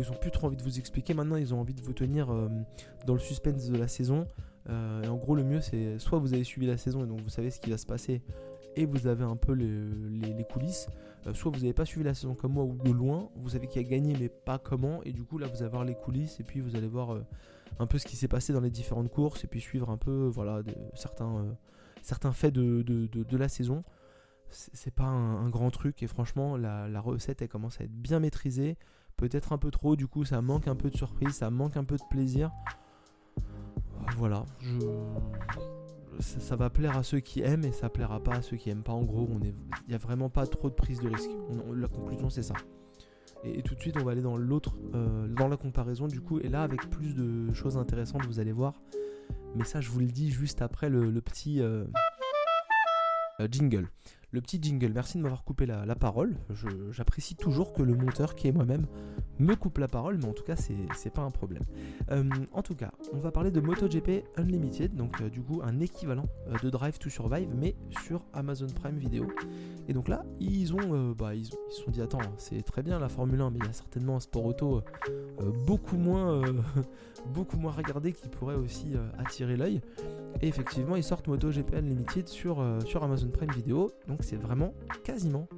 [0.00, 1.14] ils ont plus trop envie de vous expliquer.
[1.14, 2.48] Maintenant, ils ont envie de vous tenir euh,
[3.06, 4.26] dans le suspense de la saison.
[4.68, 7.28] Euh, en gros, le mieux, c'est soit vous avez suivi la saison et donc vous
[7.28, 8.22] savez ce qui va se passer
[8.76, 10.88] et vous avez un peu les, coulisses,
[11.26, 13.68] euh, soit vous n'avez pas suivi la saison comme moi ou de loin, vous savez
[13.68, 16.40] qui a gagné mais pas comment, et du coup là vous allez voir les coulisses
[16.40, 17.18] et puis vous allez voir
[17.78, 20.26] un peu ce qui s'est passé dans les différentes courses et puis suivre un peu
[20.26, 20.62] voilà,
[20.94, 21.52] certains, euh,
[22.02, 23.82] certains faits de, de, la saison.
[24.50, 28.76] C'est pas un, grand truc et franchement la, recette elle commence à être bien maîtrisée.
[29.16, 31.84] Peut-être un peu trop, du coup ça manque un peu de surprise, ça manque un
[31.84, 32.50] peu de plaisir.
[34.16, 34.44] Voilà,
[36.20, 38.82] ça, va plaire à ceux qui aiment et ça plaira pas à ceux qui aiment
[38.82, 38.92] pas.
[38.92, 39.54] En gros, il
[39.88, 41.30] n'y a vraiment pas trop de prise de risque.
[41.74, 42.54] la conclusion c'est ça.
[43.44, 46.38] Et, tout de suite, on va aller dans l'autre, euh, dans la comparaison du coup.
[46.40, 48.72] Et là, avec plus de choses intéressantes, vous allez voir.
[49.54, 51.84] Mais ça, je vous le dis juste après le, petit euh,
[53.40, 53.88] euh, jingle.
[54.34, 56.34] Le petit jingle, merci de m'avoir coupé la, parole.
[56.90, 58.88] J'apprécie toujours que le monteur, qui est moi-même,
[59.38, 61.62] me coupe la parole, mais en tout cas, c'est pas un problème.
[62.52, 66.26] en tout cas, on va parler de MotoGP Unlimited, donc du coup, un équivalent
[66.60, 69.28] de Drive to Survive, mais sur Amazon Prime Video.
[69.88, 73.08] Et donc là, ils ont, euh, bah, ils, sont dit attends, c'est très bien la
[73.08, 74.82] Formule 1, mais il y a certainement un sport auto
[75.40, 76.62] euh, beaucoup moins, euh,
[77.34, 79.80] beaucoup moins regardé qui pourrait aussi attirer l'œil.
[80.40, 83.92] Et effectivement, ils sortent MotoGP Unlimited sur, sur Amazon Prime Video.
[84.08, 85.48] Donc c'est vraiment quasiment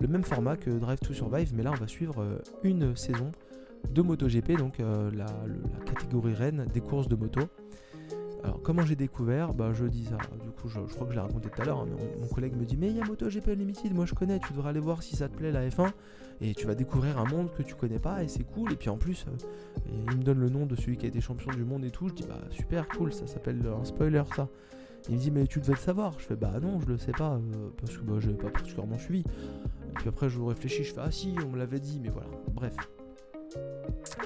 [0.00, 3.30] le même format que Drive to Survive, mais là on va suivre une saison
[3.90, 7.40] de MotoGP, donc la, la catégorie reine des courses de moto.
[8.44, 9.54] Alors comment j'ai découvert?
[9.54, 11.80] Bah je dis ça, du coup je, crois que je l'ai raconté tout à l'heure,
[11.80, 14.38] hein, mais mon, collègue me dit mais il y a MotoGP Unlimited, moi je connais,
[14.38, 15.90] tu devrais aller voir si ça te plaît la F1
[16.42, 18.90] et tu vas découvrir un monde que tu connais pas et c'est cool et puis
[18.90, 21.64] en plus euh, il me donne le nom de celui qui a été champion du
[21.64, 24.48] monde et tout, je dis bah super cool, ça s'appelle un spoiler ça.
[25.08, 27.12] Il me dit mais tu devais le savoir, je fais bah non je le sais
[27.12, 29.20] pas euh, parce que bah j'avais pas particulièrement suivi.
[29.20, 32.28] Et puis après je réfléchis, je fais ah si on me l'avait dit mais voilà,
[32.52, 32.74] bref.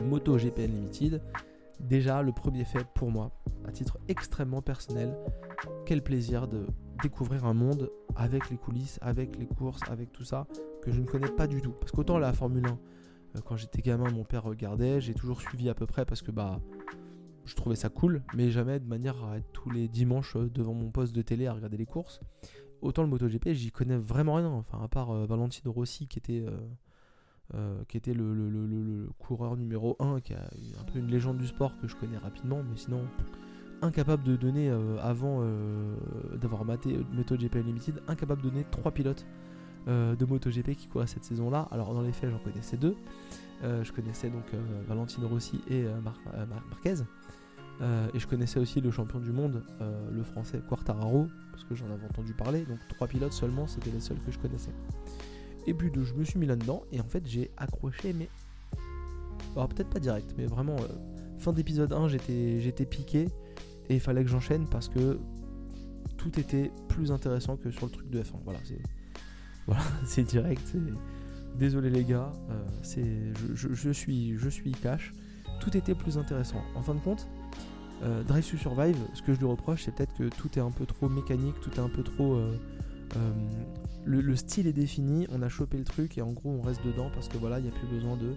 [0.03, 1.21] MotoGP Unlimited,
[1.81, 3.33] déjà le premier fait pour moi,
[3.67, 5.17] à titre extrêmement personnel,
[5.85, 6.67] quel plaisir de
[7.03, 10.47] découvrir un monde avec les coulisses, avec les courses, avec tout ça,
[10.83, 11.73] que je ne connais pas du tout.
[11.73, 15.69] Parce qu'autant la Formule 1, euh, quand j'étais gamin, mon père regardait, j'ai toujours suivi
[15.69, 16.61] à peu près parce que bah
[17.48, 20.74] je trouvais ça cool, mais jamais de manière à être tous les dimanches euh, devant
[20.74, 22.20] mon poste de télé à regarder les courses.
[22.80, 26.44] Autant le MotoGP, j'y connais vraiment rien, enfin à part euh, Valentino Rossi qui était
[27.54, 31.72] euh, qui était le, coureur numéro 1, qui a un peu une légende du sport
[31.80, 33.00] que je connais rapidement, mais sinon
[33.80, 35.96] incapable de donner, euh, avant euh,
[36.37, 39.26] d'avoir maté MotoGP Unlimited, incapable de donner trois pilotes
[39.87, 41.66] de MotoGP qui couraient cette saison-là.
[41.70, 42.94] Alors dans les faits, j'en connaissais deux.
[43.62, 44.44] je connaissais donc
[44.87, 47.04] Valentino Rossi et Marquez.
[47.81, 49.62] Et je connaissais aussi le champion du monde,
[50.12, 52.64] le français Quartararo, parce que j'en avais entendu parler.
[52.64, 54.73] Donc trois pilotes seulement, c'était les seuls que je connaissais.
[55.69, 58.31] Et puis je me suis mis là-dedans et en fait j'ai accroché mais...
[59.55, 63.29] Alors peut-être pas direct mais vraiment euh, fin d'épisode 1 j'étais, piqué
[63.91, 65.19] et il fallait que j'enchaîne parce que
[66.17, 68.37] tout était plus intéressant que sur le truc de F1.
[68.45, 68.81] Voilà, c'est,
[69.67, 69.83] voilà,
[70.27, 70.75] direct.
[71.55, 75.12] Désolé les gars, euh, c'est, je, suis, je suis cash.
[75.61, 76.62] Tout était plus intéressant.
[76.75, 77.29] En fin de compte,
[78.02, 81.08] euh, Survive, ce que je lui reproche, c'est peut-être que tout est un peu trop
[81.08, 82.38] mécanique, tout est un peu trop
[83.16, 83.32] euh,
[84.04, 87.11] le, style est défini, on a chopé le truc et en gros on reste dedans
[87.12, 88.34] parce que voilà, il n'y a plus besoin de.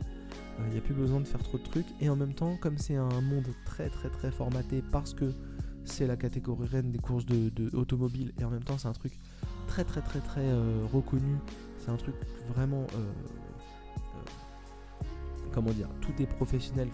[0.69, 1.87] Il euh, a plus besoin de faire trop de trucs.
[1.99, 5.33] Et en même temps, comme c'est un monde très très très formaté parce que
[5.85, 7.51] c'est la catégorie reine des courses de,
[8.39, 9.13] et en même temps c'est un truc
[9.67, 11.37] très très très très euh, reconnu.
[11.79, 12.15] C'est un truc
[12.53, 12.85] vraiment
[15.51, 16.87] comment dire, tout est professionnel.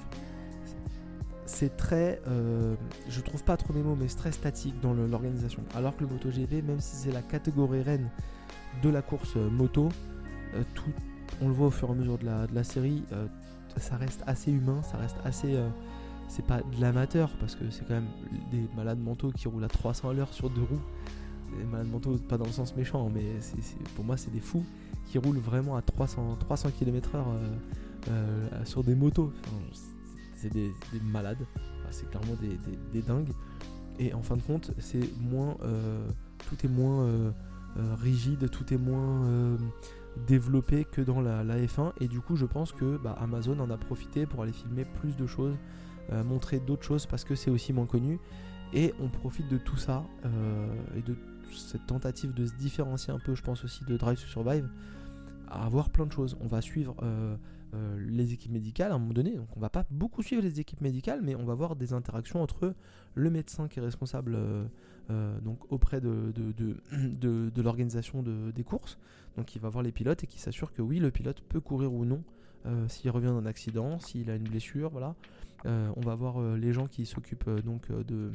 [1.48, 2.22] C'est très,
[3.10, 5.64] je trouve pas trop mes mots, mais c'est très statique dans l'organisation.
[5.76, 8.10] Alors que le MotoGP, même si c'est la catégorie reine
[8.84, 9.90] de la course moto,
[10.76, 10.92] tout,
[11.42, 13.04] on le voit au fur et à mesure de la, série,
[13.80, 15.56] ça reste assez humain, ça reste assez.
[15.56, 15.70] Euh,
[16.28, 18.10] c'est pas de l'amateur parce que c'est quand même
[18.52, 20.82] des malades mentaux qui roulent à 300 à l'heure sur deux roues.
[21.58, 23.24] Des malades mentaux, pas dans le sens méchant, mais
[23.96, 24.66] pour moi, c'est des fous
[25.06, 27.24] qui roulent vraiment à 300, 300 km/h
[28.66, 29.32] sur des motos.
[30.38, 30.72] C'est des,
[31.04, 31.46] malades,
[31.90, 32.36] c'est clairement
[32.94, 33.32] des, dingues.
[34.00, 35.58] Et en fin de compte, c'est moins.
[35.64, 36.08] Euh,
[36.50, 37.32] tout est moins euh,
[38.00, 39.58] rigide, tout est moins
[40.26, 43.78] développé que dans la, F1 et du coup je pense que bah, Amazon en a
[43.78, 45.56] profité pour aller filmer plus de choses,
[46.12, 48.20] euh, montrer d'autres choses parce que c'est aussi moins connu
[48.74, 51.16] et on profite de tout ça euh, et de
[51.52, 54.68] cette tentative de se différencier un peu je pense aussi de Drive to Survive
[55.50, 56.36] à avoir plein de choses.
[56.42, 56.94] On va suivre
[57.74, 60.60] euh, les équipes médicales à un moment donné, donc on va pas beaucoup suivre les
[60.60, 62.74] équipes médicales mais on va voir des interactions entre
[63.16, 64.38] le médecin qui est responsable
[65.42, 68.98] donc auprès de, de, de l'organisation des courses,
[69.38, 71.94] donc il va voir les pilotes et qui s'assure que oui, le pilote peut courir
[71.94, 72.24] ou non
[72.68, 75.16] euh, s'il revient d'un accident, s'il a une blessure, voilà.
[75.66, 78.32] Euh, on va voir euh, les gens qui s'occupent donc de,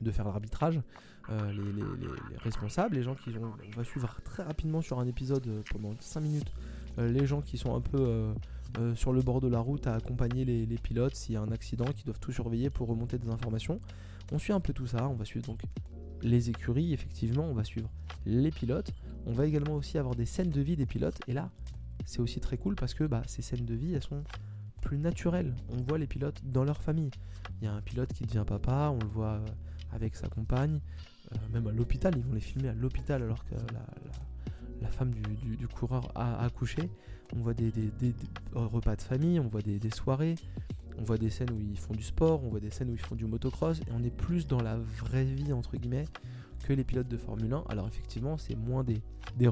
[0.00, 0.80] de faire l'arbitrage,
[1.28, 5.92] les, responsables, les gens qui vont, on va suivre très rapidement sur un épisode pendant
[5.98, 6.52] 5 minutes,
[6.98, 8.32] les gens qui sont un peu
[8.94, 11.86] sur le bord de la route à accompagner les, pilotes s'il y a un accident,
[11.86, 13.80] qui doivent tout surveiller pour remonter des informations.
[14.32, 15.60] On suit un peu tout ça, on va suivre donc
[16.22, 17.90] les écuries, effectivement, on va suivre
[18.24, 18.92] les pilotes.
[19.26, 21.18] On va également aussi avoir des scènes de vie des pilotes.
[21.26, 21.50] Et là,
[22.04, 24.24] c'est aussi très cool parce que bah, ces scènes de vie, elles sont
[24.80, 25.54] plus naturelles.
[25.70, 27.10] On voit les pilotes dans leur famille.
[27.60, 29.46] Il y a un pilote qui devient papa, on le voit euh,
[29.92, 30.80] avec sa compagne.
[31.32, 33.86] Euh, même à l'hôpital, ils vont les filmer à l'hôpital alors que la,
[34.90, 36.90] femme du, coureur a accouché.
[37.34, 37.72] On voit des,
[38.52, 40.36] repas de famille, on voit des, soirées,
[40.98, 43.00] on voit des scènes où ils font du sport, on voit des scènes où ils
[43.00, 46.06] font du motocross, et on est plus dans la vraie vie, entre guillemets,
[46.64, 47.64] que les pilotes de Formule 1.
[47.68, 49.02] Alors effectivement, c'est moins des,
[49.36, 49.48] des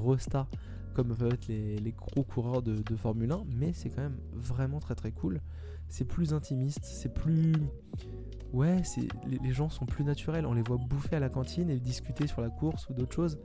[0.94, 4.94] comme peuvent être les, gros coureurs de, Formule 1, mais c'est quand même vraiment très
[4.94, 5.40] très cool.
[5.88, 7.52] C'est plus intimiste, c'est plus...
[8.52, 8.82] Ouais,
[9.26, 12.40] les, gens sont plus naturels, on les voit bouffer à la cantine et discuter sur
[12.40, 13.38] la course ou d'autres choses.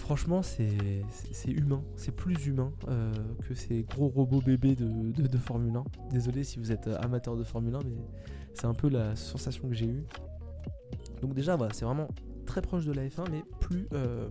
[0.00, 0.66] Franchement, c'est
[1.46, 3.12] humain, c'est plus humain euh,
[3.46, 5.84] que ces gros robots bébés de, de, Formule 1.
[6.10, 7.96] Désolé si vous êtes amateur de Formule 1, mais
[8.54, 10.04] c'est un peu la sensation que j'ai eue.
[11.20, 12.08] Donc déjà, voilà, c'est vraiment
[12.46, 14.28] très proche de la F1, mais plus, euh,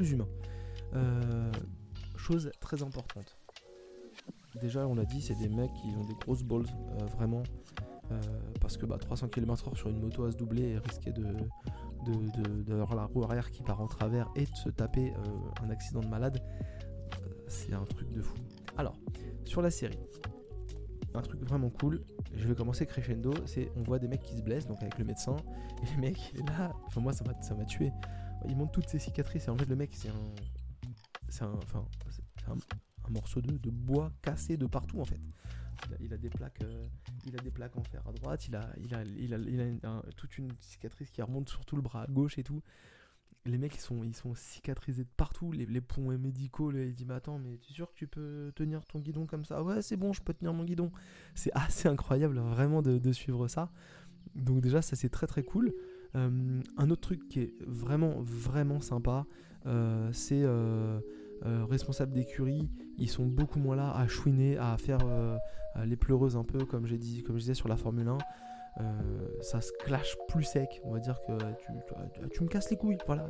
[0.00, 0.28] humain.
[0.94, 1.50] Euh,
[2.16, 3.38] chose très importante.
[4.60, 6.66] Déjà, on l'a dit, c'est des mecs qui ont des grosses balls,
[7.00, 7.42] euh, vraiment.
[8.60, 11.24] parce que bah, 300 km/h sur une moto à se doubler et risquer de,
[12.66, 15.12] d'avoir la roue arrière qui part en travers et de se taper
[15.62, 16.42] un accident de malade,
[17.48, 18.36] c'est un truc de fou.
[18.76, 18.98] Alors,
[19.44, 19.98] sur la série,
[21.14, 24.42] un truc vraiment cool, je vais commencer crescendo, c'est on voit des mecs qui se
[24.42, 25.36] blessent, donc avec le médecin,
[25.82, 27.90] et le mec là, enfin moi ça m'a, ça tué.
[28.48, 30.34] Il montre toutes ses cicatrices, et en fait le mec c'est un.
[31.28, 31.52] C'est un.
[31.54, 32.56] Enfin, c'est un,
[33.08, 35.20] morceau de, bois cassé de partout en fait.
[36.00, 36.86] Il a, des plaques, euh,
[37.26, 39.80] il a des plaques en fer à droite, il a, il a, il a, il
[39.82, 42.62] a toute une cicatrice qui remonte sur tout le bras à gauche et tout
[43.46, 47.14] les mecs ils sont, ils sont cicatrisés de partout, les, ponts médicaux, il dit mais
[47.14, 49.62] attends mais tu es sûr que tu peux tenir ton guidon comme ça?
[49.62, 50.90] Ouais c'est bon je peux tenir mon guidon.
[51.34, 53.70] C'est assez incroyable vraiment de, suivre ça.
[54.34, 55.72] Donc déjà ça c'est très très cool.
[56.14, 59.26] Euh, un autre truc qui est vraiment vraiment sympa,
[59.66, 60.44] euh, c'est
[61.44, 65.00] euh, responsable d'écurie, ils sont beaucoup moins là à chouiner, à faire
[65.84, 68.18] les pleureuses un peu comme j'ai dit, comme je disais sur la Formule 1.
[68.78, 70.80] Euh, ça se clash plus sec.
[70.84, 71.32] On va dire que
[72.28, 72.98] tu, me casses les couilles.
[73.06, 73.26] Voilà,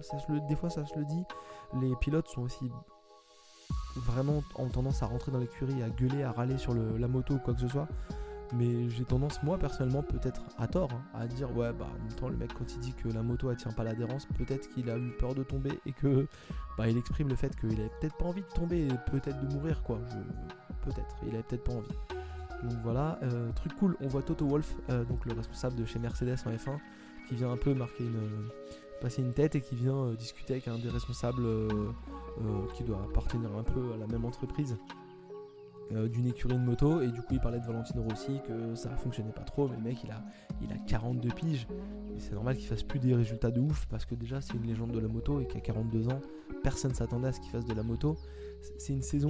[0.48, 1.24] des fois ça se le dit.
[1.80, 2.70] Les pilotes sont aussi
[3.96, 7.38] vraiment en tendance à rentrer dans l'écurie, à gueuler, à râler sur la moto ou
[7.38, 7.88] quoi que ce soit.
[8.54, 12.12] Mais j'ai tendance, moi personnellement, peut-être à tort, hein, à dire ouais, bah en même
[12.14, 14.88] temps, le mec, quand il dit que la moto elle tient pas l'adhérence, peut-être qu'il
[14.88, 16.26] a eu peur de tomber et que
[16.78, 19.54] bah il exprime le fait qu'il avait peut-être pas envie de tomber et peut-être de
[19.54, 19.98] mourir, quoi.
[20.82, 21.94] Peut-être, il avait peut-être pas envie.
[22.62, 25.98] Donc voilà, euh, truc cool, on voit Toto Wolf, euh, donc le responsable de chez
[25.98, 26.78] Mercedes en F1,
[27.28, 28.48] qui vient un peu marquer une,
[29.00, 31.44] passer une tête et qui vient euh, discuter avec un des responsables
[32.74, 34.76] qui doit appartenir un peu à la même entreprise
[35.90, 39.32] d'une écurie de moto et du coup il parlait de Valentino Rossi que ça fonctionnait
[39.32, 40.20] pas trop mais le mec il a,
[40.60, 41.68] il a 42 piges
[42.18, 44.90] c'est normal qu'il fasse plus des résultats de ouf parce que déjà c'est une légende
[44.90, 46.20] de la moto et qu'à 42 ans
[46.64, 48.16] personne s'attendait à ce qu'il fasse de la moto
[48.78, 49.28] c'est une saison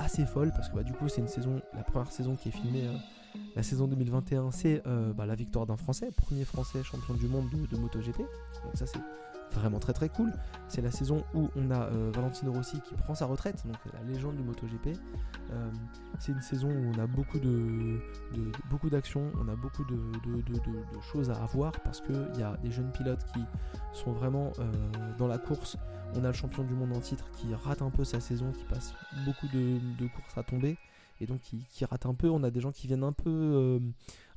[0.00, 2.52] assez folle parce que bah, du coup c'est une saison, la première saison qui est
[2.52, 2.96] filmée euh,
[3.54, 7.48] La saison 2021, c'est euh, bah, la victoire d'un Français, premier Français champion du monde
[7.50, 8.18] de, de MotoGP.
[8.18, 8.98] Donc ça c'est
[9.52, 10.32] vraiment très très cool.
[10.68, 14.02] C'est la saison où on a euh, Valentino Rossi qui prend sa retraite, donc la
[14.02, 14.98] légende du MotoGP.
[15.52, 15.70] Euh,
[16.18, 17.98] c'est une saison où on a beaucoup de,
[18.90, 19.98] d'actions, on a beaucoup de,
[21.12, 23.40] choses à avoir parce qu'il y a des jeunes pilotes qui
[23.92, 24.72] sont vraiment euh,
[25.18, 25.76] dans la course.
[26.14, 28.64] On a le champion du monde en titre qui rate un peu sa saison, qui
[28.64, 30.76] passe beaucoup de courses à tomber
[31.20, 32.28] et donc qui, qui rate un peu.
[32.30, 33.78] On a des gens qui viennent un peu euh,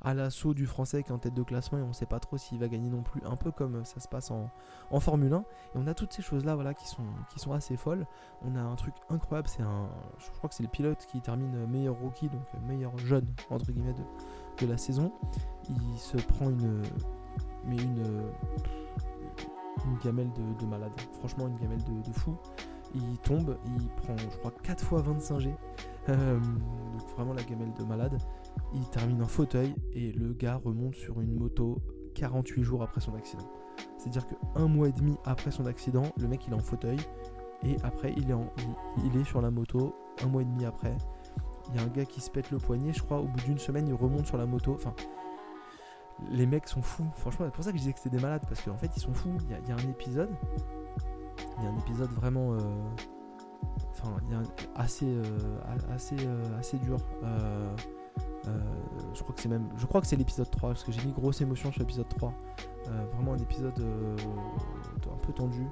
[0.00, 2.36] à l'assaut du français qui est en tête de classement et on sait pas trop
[2.36, 4.50] s'il va gagner non plus, un peu comme ça se passe en,
[5.00, 5.38] Formule 1.
[5.38, 5.44] Et
[5.76, 8.06] on a toutes ces choses-là voilà, qui, sont, assez folles.
[8.42, 9.88] On a un truc incroyable, c'est un.
[10.18, 13.94] Je crois que c'est le pilote qui termine meilleur rookie, donc meilleur jeune, entre guillemets,
[14.60, 15.12] de, la saison.
[15.68, 16.82] Il se prend une.
[17.66, 18.02] Mais une.
[19.86, 20.92] Une gamelle de, de malade.
[21.18, 22.36] Franchement, une gamelle de, de fou.
[22.94, 25.48] Il tombe, il prend, je crois, 4 fois 25 G.
[25.50, 28.18] Euh, donc vraiment la gamelle de malade.
[28.74, 31.80] Il termine en fauteuil et le gars remonte sur une moto
[32.14, 33.44] 48 jours après son accident.
[33.98, 36.98] C'est-à-dire que un mois et demi après son accident, le mec il est en fauteuil
[37.62, 38.34] et après il est,
[39.04, 39.94] il, est sur la moto.
[40.22, 40.96] Un mois et demi après,
[41.70, 42.92] il y a un gars qui se pète le poignet.
[42.92, 44.74] Je crois au bout d'une semaine, il remonte sur la moto.
[44.74, 44.94] Enfin,
[46.30, 47.06] les mecs sont fous.
[47.16, 49.00] Franchement, c'est pour ça que je disais que c'était des malades parce qu'en fait ils
[49.00, 49.36] sont fous.
[49.44, 50.30] Il y, a- il y a un épisode,
[51.58, 52.52] il y a un épisode vraiment.
[52.52, 52.58] euh,
[53.90, 54.42] Enfin, il y a un-
[54.74, 55.22] assez, euh,
[55.92, 56.98] assez, euh, assez dur.
[57.22, 57.74] Euh,
[59.14, 61.12] je crois que c'est même, je crois que c'est l'épisode 3 parce que j'ai mis
[61.12, 62.34] grosse émotion sur l'épisode 3.
[62.88, 65.66] Euh, vraiment un épisode un peu tendu.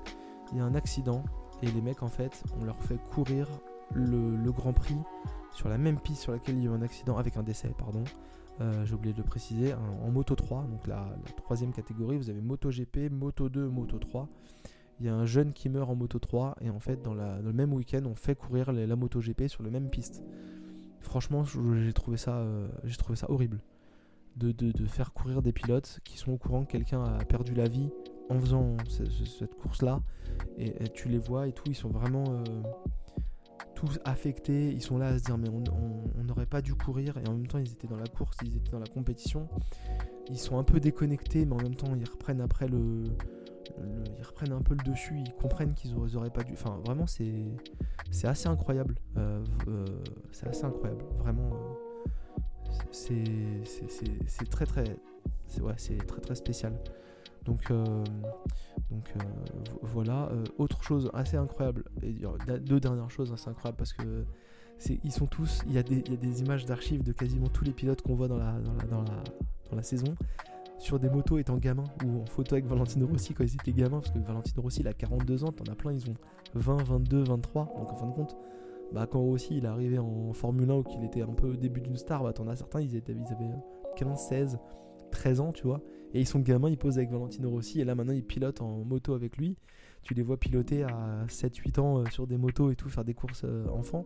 [0.52, 1.22] Il y a un accident
[1.62, 3.46] et les mecs en fait, on leur fait courir
[3.94, 4.98] le, Grand Prix
[5.50, 7.74] sur la même piste sur laquelle il y a eu un accident avec un décès,
[7.76, 8.04] pardon.
[8.84, 12.30] J'ai oublié de le préciser, en, en Moto 3, donc la, la troisième catégorie, vous
[12.30, 14.28] avez Moto GP, Moto 2, Moto 3.
[15.02, 17.52] Il y a un jeune qui meurt en Moto 3 et en fait dans, le
[17.52, 20.22] même week-end on fait courir la Moto GP sur la même piste.
[21.00, 23.58] Franchement, j'ai trouvé ça, euh, trouvé ça horrible
[24.36, 27.52] de, de- de faire courir des pilotes qui sont au courant que quelqu'un a perdu
[27.52, 27.90] la vie
[28.30, 30.00] en faisant ce- ce- cette course-là.
[30.56, 32.44] Et, et tu les vois et tout, ils sont vraiment euh,
[33.74, 34.70] tous affectés.
[34.70, 37.48] Ils sont là à se dire mais on n'aurait pas dû courir et en même
[37.48, 39.48] temps ils étaient dans la course, ils étaient dans la compétition.
[40.30, 43.02] Ils sont un peu déconnectés mais en même temps ils reprennent après le,
[44.18, 45.14] ils reprennent un peu le dessus.
[45.18, 46.52] Ils comprennent qu'ils auraient, pas dû.
[46.54, 47.32] Enfin vraiment c'est
[48.10, 48.96] c'est assez incroyable.
[49.16, 49.84] Euh, euh,
[50.32, 51.04] c'est assez incroyable.
[51.18, 51.50] Vraiment.
[51.54, 51.74] euh,
[52.90, 53.24] c'est
[53.64, 54.84] c'est- très très
[55.46, 56.72] c'est ouais, c'est très très spécial
[57.44, 57.70] donc
[58.90, 62.14] donc vo- voilà autre chose assez incroyable et
[62.60, 64.24] deux dernières choses assez incroyables parce que
[65.04, 67.48] ils sont tous il y a des il y a des images d'archives de quasiment
[67.48, 68.52] tous les pilotes qu'on voit dans la,
[68.90, 69.04] dans la
[69.70, 70.14] dans la saison
[70.82, 74.00] sur des motos étant gamins ou en photo avec Valentino Rossi quand ils étaient gamins
[74.00, 76.14] parce que Valentino Rossi il a 42 ans t'en as plein ils ont
[76.54, 78.36] 20 22 23 donc en fin de compte
[78.92, 81.56] bah, quand Rossi il est arrivé en Formule 1 ou qu'il était un peu au
[81.56, 83.50] début d'une star, bah, t'en as certains, ils, étaient, ils avaient
[83.96, 84.58] 15, 16,
[85.10, 85.80] 13 ans, tu vois.
[86.14, 88.84] Et ils sont gamins, ils posent avec Valentino Rossi, et là maintenant ils pilotent en
[88.84, 89.56] moto avec lui.
[90.02, 93.14] Tu les vois piloter à 7-8 ans euh, sur des motos et tout, faire des
[93.14, 94.04] courses euh, enfants.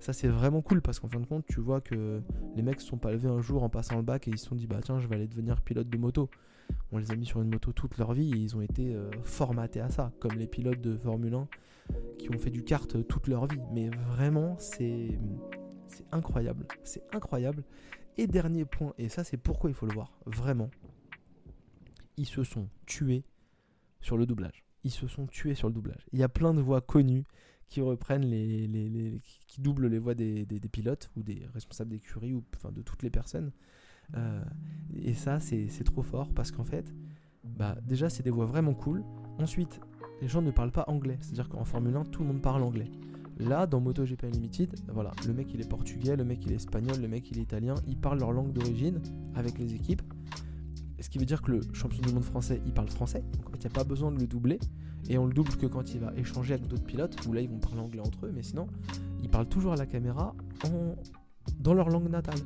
[0.00, 2.22] Ça c'est vraiment cool parce qu'en fin de compte, tu vois que
[2.54, 4.46] les mecs se sont pas levés un jour en passant le bac et ils se
[4.46, 6.30] sont dit bah tiens, je vais aller devenir pilote de moto.
[6.92, 9.10] On les a mis sur une moto toute leur vie et ils ont été euh,
[9.22, 11.48] formatés à ça, comme les pilotes de Formule 1
[12.18, 13.60] qui ont fait du kart euh, toute leur vie.
[13.72, 15.18] Mais vraiment, c'est
[15.88, 16.66] c'est incroyable.
[16.84, 17.64] C'est incroyable.
[18.18, 20.70] Et dernier point, et ça c'est pourquoi il faut le voir, vraiment,
[22.16, 23.24] ils se sont tués
[24.00, 24.64] sur le doublage.
[24.84, 26.06] Ils se sont tués sur le doublage.
[26.12, 27.24] Il y a plein de voix connues
[27.68, 32.82] qui reprennent les, qui- doublent les voix des, pilotes ou des responsables d'écurie ou de
[32.82, 33.52] toutes les personnes.
[34.16, 34.44] Euh,
[34.94, 36.94] et ça c'est c'est trop fort parce qu'en fait,
[37.44, 39.02] bah déjà c'est des voix vraiment cool.
[39.38, 39.80] Ensuite,
[40.20, 41.18] les gens ne parlent pas anglais.
[41.20, 42.90] C'est-à-dire qu'en Formule 1, tout le monde parle anglais.
[43.38, 46.98] Là, dans MotoGP Unlimited, voilà, le mec il est portugais, le mec il est espagnol,
[47.00, 49.00] le mec il est italien, ils parlent leur langue d'origine
[49.34, 50.02] avec les équipes.
[51.00, 53.22] Ce qui veut dire que le champion du monde français, il parle français.
[53.36, 54.58] Donc en fait, il n'y a pas besoin de le doubler.
[55.08, 57.48] Et on le double que quand il va échanger avec d'autres pilotes, où là ils
[57.48, 58.66] vont parler anglais entre eux, mais sinon,
[59.22, 60.34] ils parlent toujours à la caméra
[60.64, 60.96] en...
[61.60, 62.40] dans leur langue natale.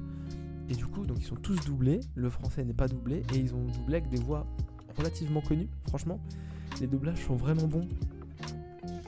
[0.69, 2.01] Et du coup, donc ils sont tous doublés.
[2.15, 4.47] Le français n'est pas doublé et ils ont doublé avec des voix
[4.97, 5.69] relativement connues.
[5.89, 6.21] Franchement,
[6.81, 7.89] les doublages sont vraiment bons.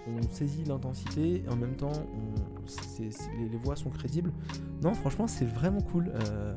[0.09, 1.93] On saisit l'intensité et en même temps,
[2.99, 4.32] les voix sont crédibles.
[4.82, 6.11] Non, franchement, c'est vraiment cool.
[6.14, 6.57] Euh,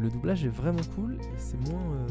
[0.00, 1.82] le doublage est vraiment cool et c'est moins.
[1.94, 2.06] euh,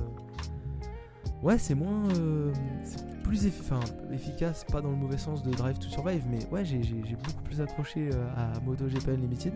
[1.44, 2.04] Ouais, c'est moins.
[2.18, 2.52] euh,
[2.84, 6.78] C'est plus efficace, pas dans le mauvais sens de Drive to Survive, mais ouais, j'ai
[7.24, 9.54] beaucoup plus accroché euh, à MotoGP Unlimited.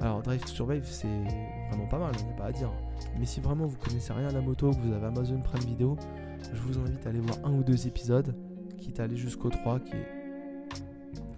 [0.00, 1.06] Alors, Drive to Survive, c'est
[1.70, 2.70] vraiment pas mal, n'y a pas à dire.
[3.18, 5.96] Mais si vraiment vous connaissez rien à la moto, que vous avez Amazon Prime Video,
[6.52, 8.34] je vous invite à aller voir un ou deux épisodes,
[8.78, 10.06] quitte à aller jusqu'au 3, qui est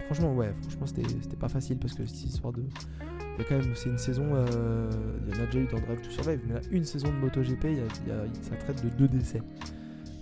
[0.06, 2.62] franchement, ouais, franchement, c'était pas facile parce que cette histoire de.
[3.48, 4.88] Quand même, c'est une saison, euh,
[5.26, 7.16] il y en a déjà eu dans Drive to Survive, mais là, une saison de
[7.16, 7.66] MotoGP,
[8.42, 9.42] ça traite de deux décès.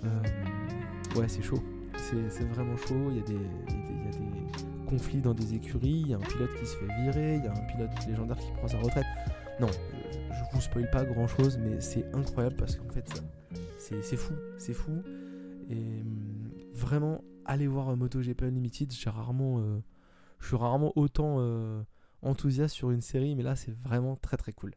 [0.04, 1.62] Euh, ouais, c'est chaud.
[1.96, 3.10] C'est vraiment chaud.
[3.10, 3.34] Il y, a des,
[3.68, 6.76] il y, a des conflits dans des écuries, il y a un pilote qui se
[6.76, 9.06] fait virer, il y a un pilote légendaire qui prend sa retraite.
[9.60, 9.68] Non,
[10.30, 13.08] je vous spoil pas grand chose, mais c'est incroyable parce qu'en fait,
[13.78, 15.02] c'est fou, c'est fou.
[15.70, 18.92] Et hum, vraiment, allez voir MotoGP Unlimited.
[18.92, 19.82] J'ai rarement, euh,
[20.38, 21.82] je suis rarement autant euh,
[22.22, 24.74] enthousiaste sur une série, mais là, c'est vraiment très très cool.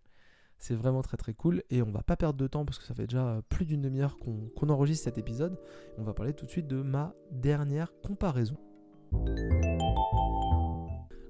[0.57, 2.95] C'est vraiment très très cool et on va pas perdre de temps parce que ça
[2.95, 5.59] fait déjà plus d'une demi-heure qu'on enregistre cet épisode.
[5.97, 8.57] On va parler tout de suite de ma dernière comparaison.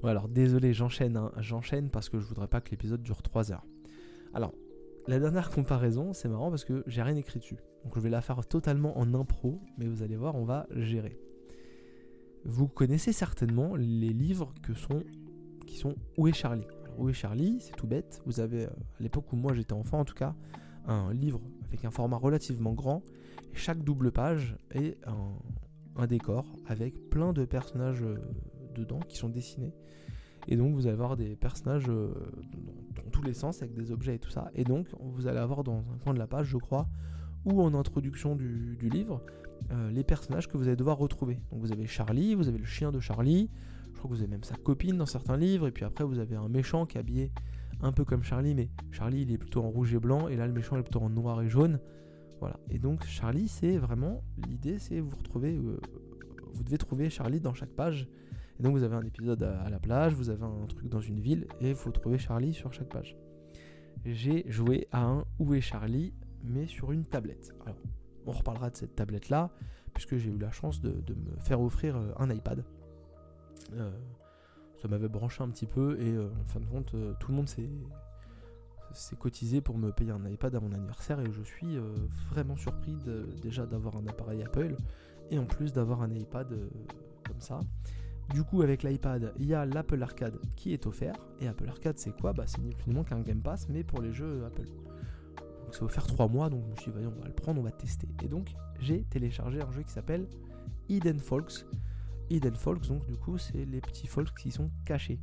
[0.04, 1.32] alors désolé, j'enchaîne, hein.
[1.38, 3.66] j'enchaîne parce que je voudrais pas que l'épisode dure 3 heures.
[4.36, 4.54] Alors,
[5.08, 7.58] la dernière comparaison, c'est marrant parce que j'ai rien écrit dessus.
[7.84, 11.20] Donc je vais la faire totalement en impro, mais vous allez voir, on va gérer.
[12.46, 16.68] Vous connaissez certainement les livres qui sont Où est Charlie?
[16.98, 17.58] Où est Charlie?
[17.60, 18.22] C'est tout bête.
[18.26, 18.70] Vous avez, euh,
[19.00, 20.36] à l'époque où moi j'étais enfant en tout cas,
[20.86, 23.04] un livre avec un format relativement grand.
[23.54, 28.18] Chaque double page est un, décor avec plein de personnages euh,
[28.76, 29.74] dedans qui sont dessinés.
[30.48, 32.14] Et donc vous allez avoir des personnages euh,
[32.96, 34.52] dans, tous les sens avec des objets et tout ça.
[34.54, 36.88] Et donc vous allez avoir dans un coin de la page, je crois,
[37.46, 39.22] ou en introduction du, livre,
[39.72, 41.40] euh, les personnages que vous allez devoir retrouver.
[41.52, 43.50] Donc vous avez Charlie, vous avez le chien de Charlie,
[43.92, 46.20] je crois que vous avez même sa copine dans certains livres, et puis après vous
[46.20, 47.32] avez un méchant qui est habillé
[47.82, 50.48] un peu comme Charlie, mais Charlie il est plutôt en rouge et blanc, et là
[50.48, 51.80] le méchant est plutôt en noir et jaune.
[52.40, 52.60] Voilà.
[52.70, 55.80] Et donc Charlie, c'est vraiment l'idée, c'est vous retrouver, euh,
[56.54, 58.08] vous devez trouver Charlie dans chaque page.
[58.60, 61.20] Et donc vous avez un épisode à, la plage, vous avez un truc dans une
[61.20, 63.18] ville, et il faut trouver Charlie sur chaque page.
[64.06, 66.14] J'ai joué à un Où est Charlie,
[66.44, 67.54] mais sur une tablette.
[67.66, 67.80] Alors,
[68.26, 69.50] on reparlera de cette tablette-là,
[69.94, 72.64] puisque j'ai eu la chance de, me faire offrir euh, un iPad.
[73.74, 73.92] Euh,
[74.76, 77.50] ça m'avait branché un petit peu, et euh, en fin de compte, tout le monde
[77.50, 77.70] s'est
[79.18, 81.78] cotisé pour me payer un iPad à mon anniversaire, et je suis
[82.30, 82.98] vraiment surpris
[83.42, 84.76] déjà d'avoir un appareil Apple,
[85.32, 86.48] et en plus d'avoir un iPad
[87.26, 87.60] comme ça.
[88.34, 91.16] Du coup, avec l'iPad, il y a l'Apple Arcade qui est offert.
[91.40, 92.34] Et Apple Arcade, c'est quoi?
[92.34, 94.68] Bah, C'est ni plus ni moins qu'un Game Pass, mais pour les jeux Apple.
[95.76, 97.72] C'est offert 3 mois, donc je me suis dit, on va le prendre, on va
[97.72, 98.08] tester.
[98.24, 100.26] Et donc, j'ai téléchargé un jeu qui s'appelle
[100.88, 101.66] Hidden Folks.
[102.30, 105.20] Hidden Folks, donc du coup, c'est les petits folks qui sont cachés.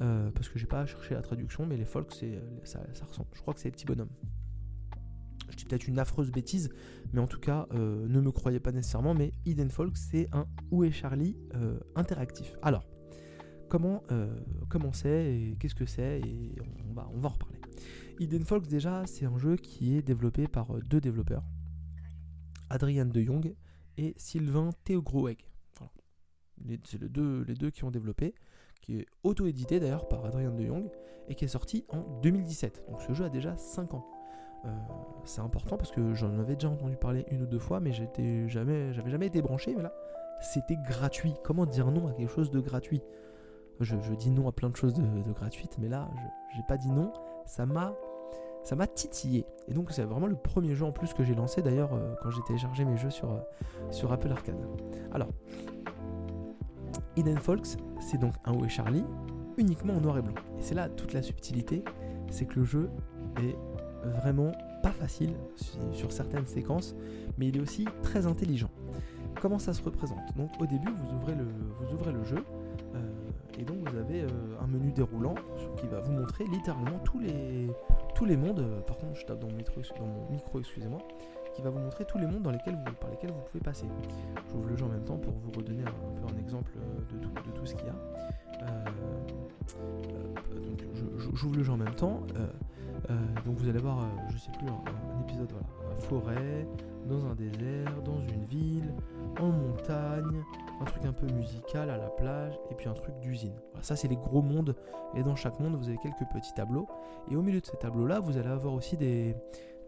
[0.00, 2.12] Euh, parce que j'ai pas cherché la traduction, mais les folks,
[2.64, 3.28] ça, ça ressemble.
[3.34, 4.10] Je crois que c'est les petits bonhommes
[5.50, 6.68] je dis peut-être une affreuse bêtise,
[7.14, 10.46] mais en tout cas, euh, ne me croyez pas nécessairement, mais Hidden Folk, c'est un
[10.70, 12.54] Où est Charlie euh, interactif.
[12.60, 12.86] Alors,
[13.70, 14.02] comment
[14.68, 16.54] comment c'est et qu'est-ce que c'est et
[16.88, 17.57] on va, on va en reparler.
[18.18, 21.44] Hidden Folk, déjà, c'est un jeu qui est développé par deux développeurs,
[22.70, 23.54] Adrien de Jong
[23.96, 25.38] et Sylvain Théogroeg.
[26.84, 28.34] C'est les deux, qui ont développé,
[28.82, 30.90] qui est auto-édité d'ailleurs par Adrien de Jong
[31.28, 32.84] et qui est sorti en 2017.
[32.88, 34.06] Donc ce jeu a déjà 5 ans.
[34.64, 34.68] Euh,
[35.24, 38.48] c'est important parce que j'en avais déjà entendu parler une ou deux fois, mais j'étais
[38.48, 39.74] jamais, j'avais jamais été branché.
[39.76, 39.92] Mais là,
[40.40, 41.34] c'était gratuit.
[41.44, 43.02] Comment dire non à quelque chose de gratuit?
[43.80, 46.90] Je, dis non à plein de choses de, gratuites, mais là, je j'ai pas dit
[46.90, 47.12] non.
[47.48, 47.94] Ça m'a,
[48.62, 49.46] ça m'a titillé.
[49.66, 52.30] Et donc, c'est vraiment le premier jeu en plus que j'ai lancé d'ailleurs euh, quand
[52.30, 53.38] j'ai téléchargé mes jeux sur, euh,
[53.90, 54.54] sur Apple Arcade.
[55.12, 55.28] Alors,
[57.16, 59.04] Hidden Folks, c'est donc un Où Charlie
[59.56, 60.34] uniquement en noir et blanc.
[60.58, 61.82] Et c'est là toute la subtilité,
[62.30, 62.90] c'est que le jeu
[63.38, 63.56] est
[64.04, 65.34] vraiment pas facile
[65.92, 66.94] sur certaines séquences,
[67.36, 68.70] mais il est aussi très intelligent.
[69.40, 70.36] Comment ça se représente?
[70.36, 71.46] Donc au début, vous ouvrez le,
[71.80, 72.44] vous ouvrez le jeu,
[73.58, 74.28] et donc vous avez euh,
[74.60, 75.34] un menu déroulant
[75.76, 77.68] qui va vous montrer littéralement tous les,
[78.14, 78.60] tous les mondes.
[78.60, 79.56] Euh, par contre, je tape dans mon
[80.30, 81.00] micro, excusez-moi
[81.54, 83.86] qui va vous montrer tous les mondes dans lesquels vous, par lesquels vous pouvez passer.
[84.52, 86.70] J'ouvre le jeu en même temps pour vous redonner un, peu un exemple
[87.10, 87.94] de tout, de tout ce qu'il y a.
[91.34, 92.20] j'ouvre le jeu en même temps.
[93.10, 93.14] Euh,
[93.46, 96.66] donc vous allez voir, euh, je sais plus, un, épisode, voilà, forêt,
[97.08, 98.92] dans un désert, dans une ville,
[99.40, 100.42] en montagne,
[100.80, 103.58] un truc un peu musical à la plage, et puis un truc d'usine.
[103.82, 104.76] ça c'est les gros mondes,
[105.14, 106.86] et dans chaque monde vous avez quelques petits tableaux,
[107.30, 109.34] et au milieu de ces tableaux-là, vous allez avoir aussi des...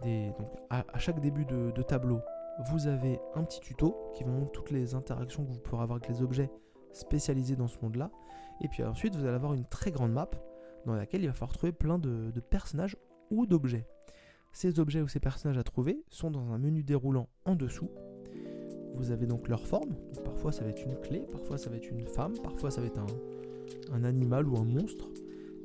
[0.03, 2.20] donc à, chaque début de, tableau,
[2.70, 5.97] vous avez un petit tuto qui vous montre toutes les interactions que vous pourrez avoir
[5.97, 6.51] avec les objets
[6.93, 8.11] spécialisés dans ce monde-là.
[8.61, 10.28] Et puis ensuite, vous allez avoir une très grande map
[10.84, 12.97] dans laquelle il va falloir trouver plein de personnages
[13.30, 13.86] ou d'objets.
[14.53, 17.91] Ces objets ou ces personnages à trouver sont dans un menu déroulant en dessous.
[19.01, 19.94] Vous avez donc leur forme.
[20.22, 22.86] parfois ça va être une clé, parfois ça va être une femme, parfois ça va
[22.86, 23.01] être
[23.92, 25.09] un, animal ou un monstre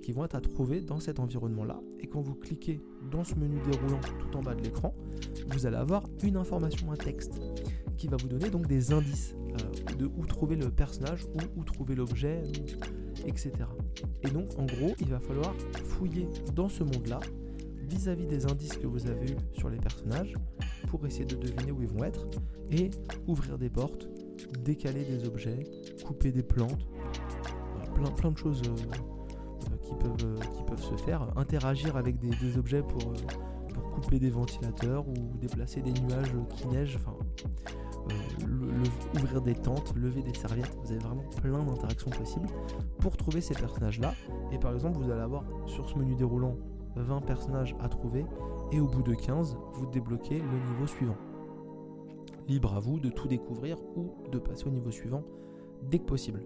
[0.01, 1.81] qui vont être à trouver dans cet environnement-là.
[1.99, 2.79] Et quand vous cliquez
[3.11, 4.95] dans ce menu déroulant tout en bas de l'écran,
[5.49, 7.41] vous allez avoir une information, un texte
[7.97, 11.63] qui va vous donner donc des indices euh, de où trouver le personnage, ou où
[11.65, 12.41] trouver l'objet,
[13.25, 13.51] etc.
[14.23, 17.19] Et donc en gros, il va falloir fouiller dans ce monde-là
[17.89, 20.35] vis-à-vis des indices que vous avez eus sur les personnages
[20.87, 22.27] pour essayer de deviner où ils vont être
[22.71, 22.89] et
[23.27, 24.07] ouvrir des portes,
[24.63, 25.63] décaler des objets,
[26.05, 26.87] couper des plantes,
[28.17, 28.71] plein, de choses euh,
[29.71, 33.13] euh, qui, peuvent, qui peuvent se faire, interagir avec des, objets pour,
[33.73, 37.15] pour couper des ventilateurs ou déplacer des nuages qui neigent, enfin
[39.15, 42.47] ouvrir des tentes, lever des serviettes, vous avez vraiment plein d'interactions possibles
[42.99, 44.13] pour trouver ces personnages-là.
[44.51, 46.55] Et par exemple, vous allez avoir sur ce menu déroulant
[46.95, 48.25] 20 personnages à trouver
[48.71, 51.17] et au bout de 15, vous débloquez le niveau suivant.
[52.47, 55.23] Libre à vous de tout découvrir ou de passer au niveau suivant
[55.83, 56.43] dès que possible.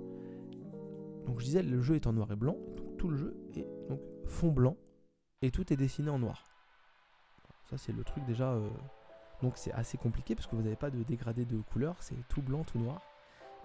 [1.25, 2.55] Donc je disais, le jeu est en noir et blanc,
[2.97, 4.75] tout le jeu est donc fond blanc
[5.41, 6.43] et tout est dessiné en noir.
[7.69, 8.67] Ça c'est le truc déjà euh,
[9.41, 12.41] donc c'est assez compliqué parce que vous n'avez pas de dégradé de couleur, c'est tout
[12.41, 13.01] blanc, tout noir.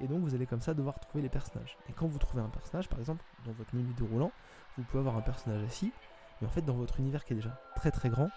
[0.00, 1.76] Et donc vous allez comme ça devoir trouver les personnages.
[1.88, 4.32] Et quand vous trouvez un personnage, par exemple, dans votre menu déroulant,
[4.76, 5.92] vous pouvez avoir un personnage assis.
[6.44, 8.28] Et en fait, dans votre univers qui est déjà très très grand,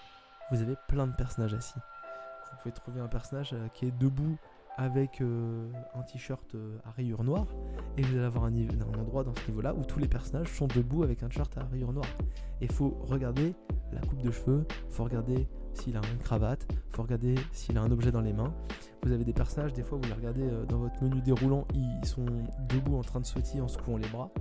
[0.51, 1.76] vous avez plein de personnages assis.
[1.76, 4.38] Vous pouvez trouver un personnage euh, qui est debout
[4.78, 7.47] avec euh, un t-shirt euh, à rayures noires.
[7.97, 10.68] Et vous allez avoir un, un endroit dans ce niveau-là où tous les personnages sont
[10.68, 12.08] debout avec un t-shirt à rayures noires.
[12.62, 13.55] Et il faut regarder
[13.91, 17.91] la coupe de cheveux, faut regarder s'il a une cravate, faut regarder s'il a un
[17.91, 18.53] objet dans les mains.
[19.03, 22.26] Vous avez des personnages, des fois vous les regardez dans votre menu déroulant, ils sont
[22.70, 24.32] debout en train de sautiller en secouant les bras.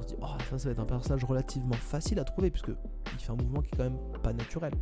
[0.00, 2.70] On se dit, oh ça, ça va être un personnage relativement facile à trouver puisque
[3.12, 4.72] il fait un mouvement qui est quand même pas naturel.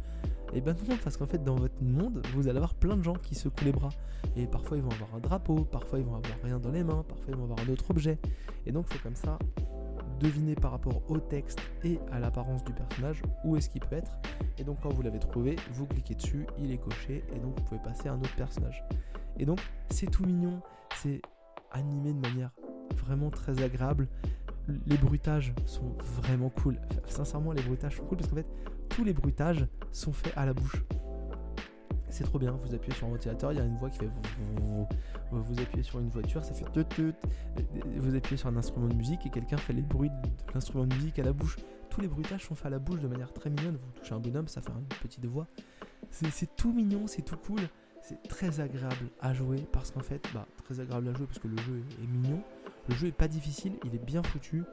[0.55, 3.15] Et ben non, parce qu'en fait dans votre monde, vous allez avoir plein de gens
[3.15, 3.91] qui secouent les bras.
[4.37, 7.05] Et parfois ils vont avoir un drapeau, parfois ils vont avoir rien dans les mains,
[7.07, 8.19] parfois ils vont avoir un autre objet.
[8.65, 9.39] Et donc faut comme ça
[10.21, 14.19] deviner par rapport au texte et à l'apparence du personnage où est-ce qu'il peut être.
[14.59, 17.65] Et donc quand vous l'avez trouvé, vous cliquez dessus, il est coché et donc vous
[17.65, 18.83] pouvez passer à un autre personnage.
[19.39, 19.61] Et donc
[19.91, 20.61] c'est tout mignon,
[20.97, 21.21] c'est
[21.73, 22.51] animé de manière
[22.97, 24.09] vraiment très agréable.
[24.87, 26.79] Les bruitages sont vraiment cool.
[27.07, 28.47] sincèrement, les bruitages sont cool parce qu'en fait,
[28.89, 30.83] tous les bruitages sont faits à la bouche
[32.11, 32.53] c'est trop bien.
[32.65, 34.11] Vous appuyez sur un ventilateur, il y a une voix qui fait.
[35.31, 36.65] Vous appuyez sur une voiture, ça fait.
[37.97, 40.95] Vous appuyez sur un instrument de musique et quelqu'un fait les bruits de l'instrument de
[40.95, 41.57] musique à la bouche.
[41.91, 43.77] Tous les bruitages sont faits à la bouche de manière très mignonne.
[43.77, 45.47] Vous touchez un bonhomme, ça fait une petite voix.
[46.11, 47.61] C'est tout mignon, c'est tout cool.
[48.03, 51.49] C'est très agréable à jouer parce qu'en fait, bah, très agréable à jouer parce que
[51.49, 52.43] le jeu est, mignon.
[52.89, 54.65] Le jeu est pas difficile, il est bien foutu.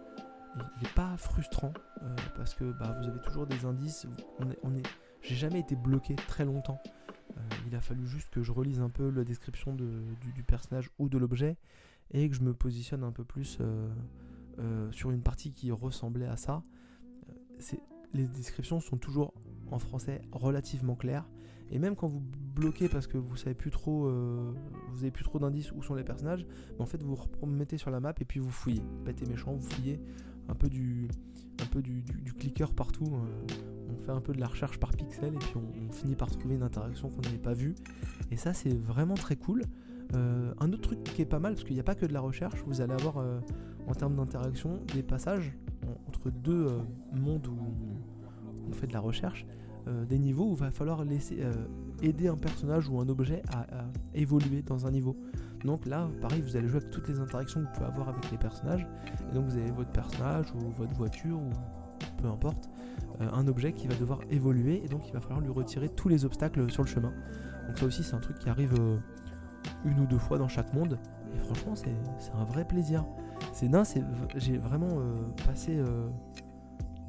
[0.55, 4.07] Il n'est pas frustrant euh, parce que bah, vous avez toujours des indices.
[4.63, 4.83] On est,
[5.21, 6.81] j'ai jamais été bloqué très longtemps.
[7.37, 11.09] Euh, il a fallu juste que je relise un peu la description du, personnage ou
[11.09, 11.57] de l'objet
[12.11, 16.37] et que je me positionne un peu plus euh, sur une partie qui ressemblait à
[16.37, 16.63] ça.
[18.13, 19.33] les descriptions sont toujours
[19.71, 21.27] en français relativement claires
[21.71, 22.21] et même quand vous
[22.55, 24.09] bloquez parce que vous savez plus trop
[24.91, 26.45] vous avez plus trop d'indices où sont les personnages
[26.79, 29.99] en fait vous remettez sur la map et puis vous fouillez bête méchant vous fouillez
[30.47, 31.09] un peu du
[31.61, 32.03] un peu du,
[32.37, 33.19] clicker partout
[33.89, 36.55] on fait un peu de la recherche par pixel et puis on, finit par trouver
[36.55, 37.75] une interaction qu'on n'avait pas vue.
[38.31, 39.63] Et ça, c'est vraiment très cool.
[40.13, 42.13] Euh, un autre truc qui est pas mal, parce qu'il n'y a pas que de
[42.13, 43.39] la recherche, vous allez avoir euh,
[43.87, 45.53] en termes d'interaction des passages
[46.07, 46.79] entre deux euh,
[47.13, 47.57] mondes où
[48.67, 49.45] on fait de la recherche,
[50.07, 51.43] des niveaux où il va falloir laisser
[52.01, 53.65] aider un personnage ou un objet à,
[54.13, 55.15] évoluer dans un niveau.
[55.63, 58.29] Donc là, pareil, vous allez jouer avec toutes les interactions que vous pouvez avoir avec
[58.31, 58.85] les personnages.
[59.29, 61.49] Et donc vous avez votre personnage ou votre voiture ou
[62.17, 62.69] peu importe,
[63.21, 66.09] euh, un objet qui va devoir évoluer et donc il va falloir lui retirer tous
[66.09, 67.13] les obstacles sur le chemin.
[67.67, 68.97] Donc ça aussi c'est un truc qui arrive euh,
[69.85, 70.99] une ou deux fois dans chaque monde
[71.33, 71.91] et franchement c'est
[72.33, 73.05] un vrai plaisir.
[73.53, 73.69] C'est
[74.35, 75.13] j'ai vraiment euh,
[75.45, 75.79] passé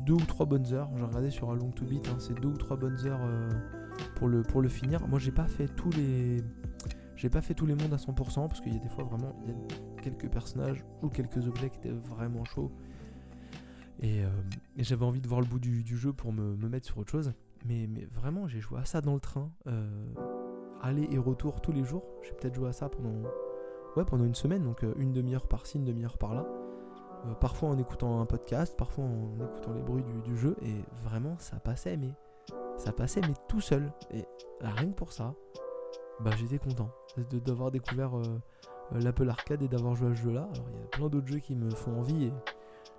[0.06, 0.88] deux ou trois bonnes heures.
[0.96, 3.20] J'ai regardé sur un long to beat, hein, c'est deux ou trois bonnes heures
[4.14, 5.06] pour le pour le finir.
[5.08, 6.42] Moi j'ai pas fait tous les
[7.16, 9.34] j'ai pas fait tous les mondes à 100% parce qu'il y a des fois vraiment
[9.44, 12.70] il y a quelques personnages ou quelques objets qui étaient vraiment chauds
[14.04, 14.28] euh,
[14.76, 17.32] et, j'avais envie de voir le bout du, jeu pour me, mettre sur autre chose.
[17.64, 19.50] Mais, vraiment, j'ai joué à ça dans le train.
[19.66, 20.14] Euh,
[20.82, 22.04] aller et retour tous les jours.
[22.22, 23.22] J'ai peut-être joué à ça pendant,
[23.96, 24.62] ouais, pendant une semaine.
[24.62, 26.46] Donc euh, une demi-heure par-ci, une demi-heure par-là.
[27.40, 30.56] Parfois en écoutant un podcast, parfois en écoutant les bruits du, jeu.
[30.62, 32.12] Et vraiment, ça passait, mais
[32.76, 33.92] ça passait, mais tout seul.
[34.12, 34.24] Et
[34.60, 35.34] rien que pour ça,
[36.20, 36.90] bah, j'étais content
[37.44, 38.12] d'avoir découvert
[38.92, 40.48] l'Apple Arcade et d'avoir joué à ce jeu-là.
[40.52, 42.24] Alors il y a plein d'autres jeux qui me font envie.
[42.24, 42.32] Et,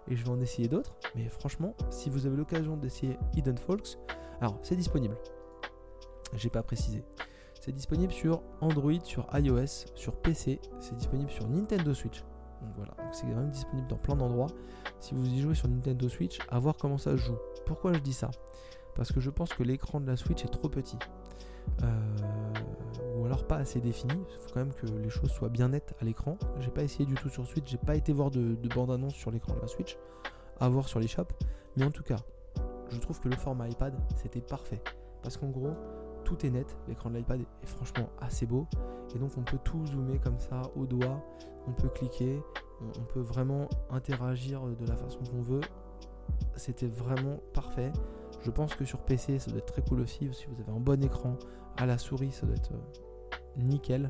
[0.10, 0.96] et je vais en essayer d'autres.
[1.16, 3.98] Mais franchement, si vous avez l'occasion d'essayer Hidden Folks,
[4.42, 5.18] alors c'est disponible.
[6.34, 7.04] J'ai pas précisé.
[7.60, 12.24] C'est disponible sur Android, sur iOS, sur PC, c'est disponible sur Nintendo Switch.
[12.62, 14.50] Donc voilà, c'est quand même disponible dans plein d'endroits.
[15.00, 17.38] Si vous y jouez sur Nintendo Switch, à voir comment ça se joue.
[17.66, 18.32] Pourquoi je dis ça?
[18.96, 20.98] Parce que je pense que l'écran de la Switch est trop petit.
[21.84, 21.88] Euh,
[23.16, 24.14] ou alors pas assez défini.
[24.14, 26.38] Il faut quand même que les choses soient bien nettes à l'écran.
[26.60, 29.54] J'ai pas essayé du tout sur Switch, j'ai pas été voir de, bande-annonce sur l'écran
[29.56, 29.98] de la Switch,
[30.60, 31.34] à voir sur les shops.
[31.76, 32.18] Mais en tout cas,
[32.90, 34.82] je trouve que le format iPad c'était parfait.
[35.22, 35.76] Parce qu'en gros,
[36.28, 36.76] tout est net.
[36.90, 38.68] L'écran de l'iPad est franchement assez beau.
[39.16, 41.24] Et donc on peut tout zoomer comme ça au doigt.
[41.68, 42.42] On peut cliquer.
[42.82, 45.62] On, peut vraiment interagir de la façon qu'on veut.
[46.58, 47.94] C'était vraiment parfait.
[48.42, 50.30] Je pense que sur PC ça doit être très cool aussi.
[50.34, 51.38] Si vous avez un bon écran
[51.78, 54.10] à la souris, ça doit être euh, nickel.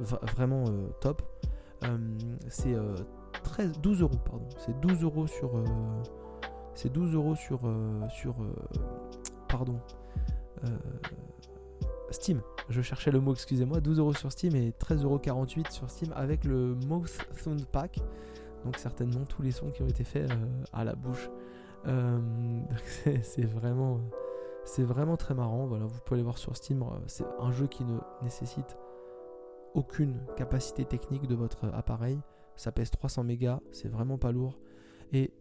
[0.00, 1.22] vraiment euh, top.
[1.84, 1.98] Euh,
[2.48, 2.74] c'est
[3.44, 4.48] 13, 12 euros, pardon.
[4.56, 5.50] C'est 12 euros sur.
[6.74, 7.60] c'est 12 euros sur.
[8.08, 8.36] sur
[9.48, 9.78] pardon.
[12.10, 12.40] Steam.
[12.68, 13.80] Je cherchais le mot, excusez-moi.
[13.80, 18.00] 12 euros sur Steam et 13,48€ sur Steam avec le Mouth Sound Pack.
[18.64, 20.30] Donc certainement tous les sons qui ont été faits
[20.72, 21.30] à la bouche.
[23.22, 24.00] c'est vraiment
[24.68, 25.66] c'est vraiment très marrant.
[25.66, 26.82] Voilà, vous pouvez aller voir sur Steam.
[26.82, 28.76] Euh, c'est un jeu qui ne nécessite
[29.74, 32.20] aucune capacité technique de votre appareil.
[32.56, 34.58] Ça pèse 300 mégas, c'est vraiment pas lourd.
[35.12, 35.32] Et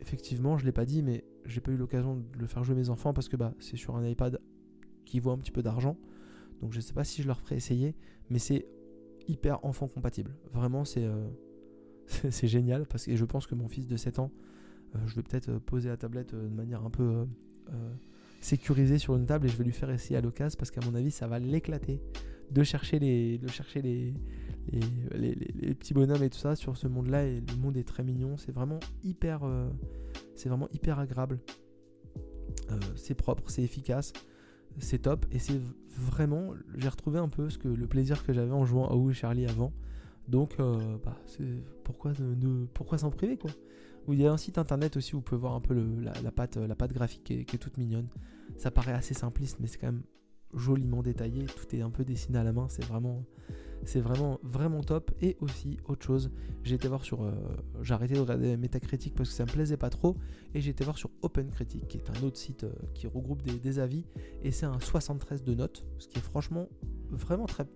[0.00, 2.90] effectivement, je l'ai pas dit, mais j'ai pas eu l'occasion de le faire jouer mes
[2.90, 4.40] enfants parce que bah, c'est sur un iPad
[5.04, 5.96] qui vaut un petit peu d'argent.
[6.60, 7.94] Donc je sais pas si je leur ferai essayer,
[8.30, 8.66] mais c'est
[9.28, 10.36] hyper enfant compatible.
[10.52, 11.28] Vraiment, c'est euh,
[12.42, 14.32] génial parce que je pense que mon fils de 7 ans,
[14.94, 17.26] euh, je vais peut-être poser la tablette de manière un peu
[18.40, 20.94] sécurisé sur une table et je vais lui faire essayer à l'occasion parce qu'à mon
[20.94, 22.00] avis ça va l'éclater
[22.50, 24.14] de chercher les de chercher les
[25.14, 27.86] les, les, petits bonhommes et tout ça sur ce monde là et le monde est
[27.86, 28.36] très mignon.
[28.36, 29.68] C'est vraiment hyper euh,
[30.34, 31.38] c'est vraiment hyper agréable.
[32.70, 34.12] Euh, c'est propre c'est efficace
[34.78, 38.52] c'est top et c'est vraiment j'ai retrouvé un peu ce que le plaisir que j'avais
[38.52, 39.72] en jouant à Ou et Charlie avant
[40.28, 41.16] donc euh, bah,
[41.84, 42.12] pourquoi
[42.74, 43.50] pourquoi s'en priver quoi?
[44.08, 46.30] Il y a un site internet aussi où vous pouvez voir un peu la, la,
[46.30, 48.06] pâte, la pâte graphique qui est, toute mignonne.
[48.56, 50.02] Ça paraît assez simpliste, mais c'est quand même
[50.54, 51.44] joliment détaillé.
[51.46, 52.68] Tout est un peu dessiné à la main.
[52.68, 53.24] C'est vraiment,
[53.84, 55.10] c'est vraiment, vraiment top.
[55.20, 56.30] Et aussi, autre chose,
[56.62, 57.22] j'ai été voir sur.
[57.22, 57.32] Euh,
[57.82, 60.16] j'ai arrêté de regarder Metacritic parce que ça me plaisait pas trop.
[60.54, 63.78] Et j'ai été voir sur OpenCritic, qui est un autre site euh, qui regroupe des,
[63.78, 64.04] avis.
[64.42, 66.68] Et c'est un 73 de notes, ce qui est franchement
[67.10, 67.66] vraiment très,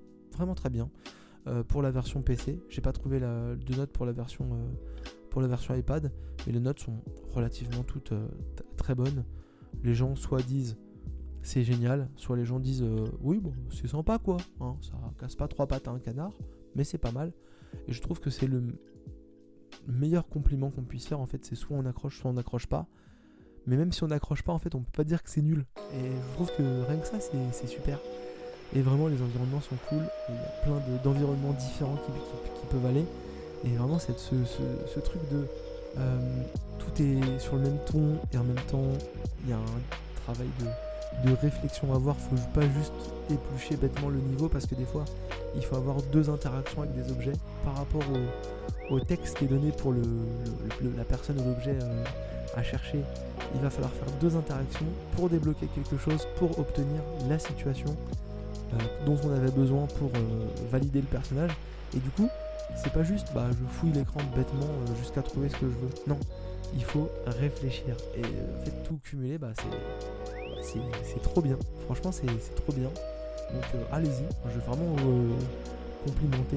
[0.57, 0.91] très bien.
[1.47, 4.49] Euh, pour la version PC, j'ai pas trouvé de notes pour la version
[5.31, 6.13] pour la version iPad,
[6.45, 8.13] mais les notes sont relativement toutes
[8.77, 9.25] très bonnes.
[9.85, 10.77] Les gens soit disent
[11.43, 15.35] c'est génial, soit les gens disent euh, oui bon c'est sympa quoi, hein, ça casse
[15.35, 16.33] pas trois pattes à un canard,
[16.75, 17.33] mais c'est pas mal.
[17.89, 18.63] Et je trouve que c'est le
[19.87, 22.87] meilleur compliment qu'on puisse faire en fait, c'est soit on accroche, soit on n'accroche pas.
[23.67, 25.67] Mais même si on n'accroche pas, en fait, on peut pas dire que c'est nul.
[25.95, 27.99] Et je trouve que rien que ça, c'est super.
[28.75, 30.03] Et vraiment, les environnements sont cool.
[30.29, 33.05] Il y a plein d'environnements différents qui, peuvent aller.
[33.65, 35.47] Et vraiment, c'est ce, truc de
[35.99, 36.43] euh,
[36.79, 38.93] tout est sur le même ton et en même temps,
[39.45, 40.67] il y a un travail de,
[41.25, 42.17] de réflexion à avoir.
[42.17, 42.93] Faut pas juste
[43.31, 45.05] éplucher bêtement le niveau parce que des fois,
[45.55, 47.33] il faut avoir deux interactions avec des objets
[47.65, 48.03] par rapport
[48.91, 52.05] au, texte qui est donné pour la personne ou l'objet euh,
[52.57, 53.01] à chercher.
[53.55, 54.87] Il va falloir faire deux interactions
[55.17, 57.97] pour débloquer quelque chose, pour obtenir la situation
[58.73, 60.11] euh, dont on avait besoin pour
[60.71, 61.53] valider le personnage.
[61.95, 62.29] Et du coup,
[62.77, 65.91] c'est pas juste bah je fouille l'écran bêtement euh, jusqu'à trouver ce que je veux.
[66.07, 66.19] Non,
[66.75, 67.97] il faut réfléchir.
[68.17, 71.57] Et euh, fait tout cumuler, bah c'est, c'est, trop bien.
[71.87, 72.89] Franchement, c'est, trop bien.
[72.89, 74.25] Donc euh, allez-y.
[74.47, 74.97] Je vais vraiment
[76.05, 76.57] complimenter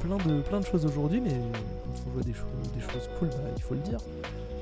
[0.00, 3.28] plein, de, plein de choses aujourd'hui, mais quand on voit des, choses, des choses cool,
[3.28, 3.98] bah, il faut le dire.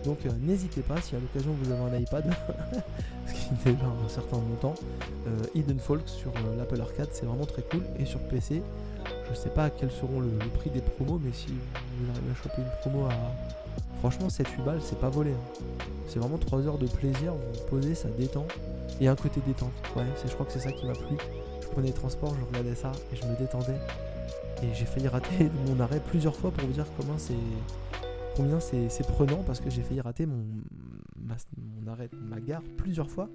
[0.04, 2.24] Donc n'hésitez pas, si à l'occasion vous avez un iPad,
[3.26, 4.74] ce qui est déjà un certain montant,
[5.54, 7.82] Hidden Folk sur l'Apple Arcade, c'est vraiment très cool.
[7.98, 8.62] Et sur PC,
[9.30, 12.62] je sais pas quels seront le, prix des promos, mais si vous arrivez à choper
[12.62, 13.12] une promo à.
[14.00, 15.32] Franchement, 7-8 balles, c'est pas volé.
[15.32, 15.84] Hein.
[16.10, 18.44] C'est vraiment 3 heures de plaisir, vous posez, ça détend.
[19.00, 19.70] Et un côté détente.
[19.94, 21.16] Ouais, je crois que c'est ça qui m'a plu.
[21.62, 23.78] Je prenais les transports, je regardais ça et je me détendais.
[24.60, 27.34] Et j'ai failli rater mon arrêt plusieurs fois pour vous dire comment c'est.
[28.34, 30.44] Combien c'est prenant parce que j'ai failli rater mon,
[31.56, 33.28] mon arrêt, ma gare plusieurs fois.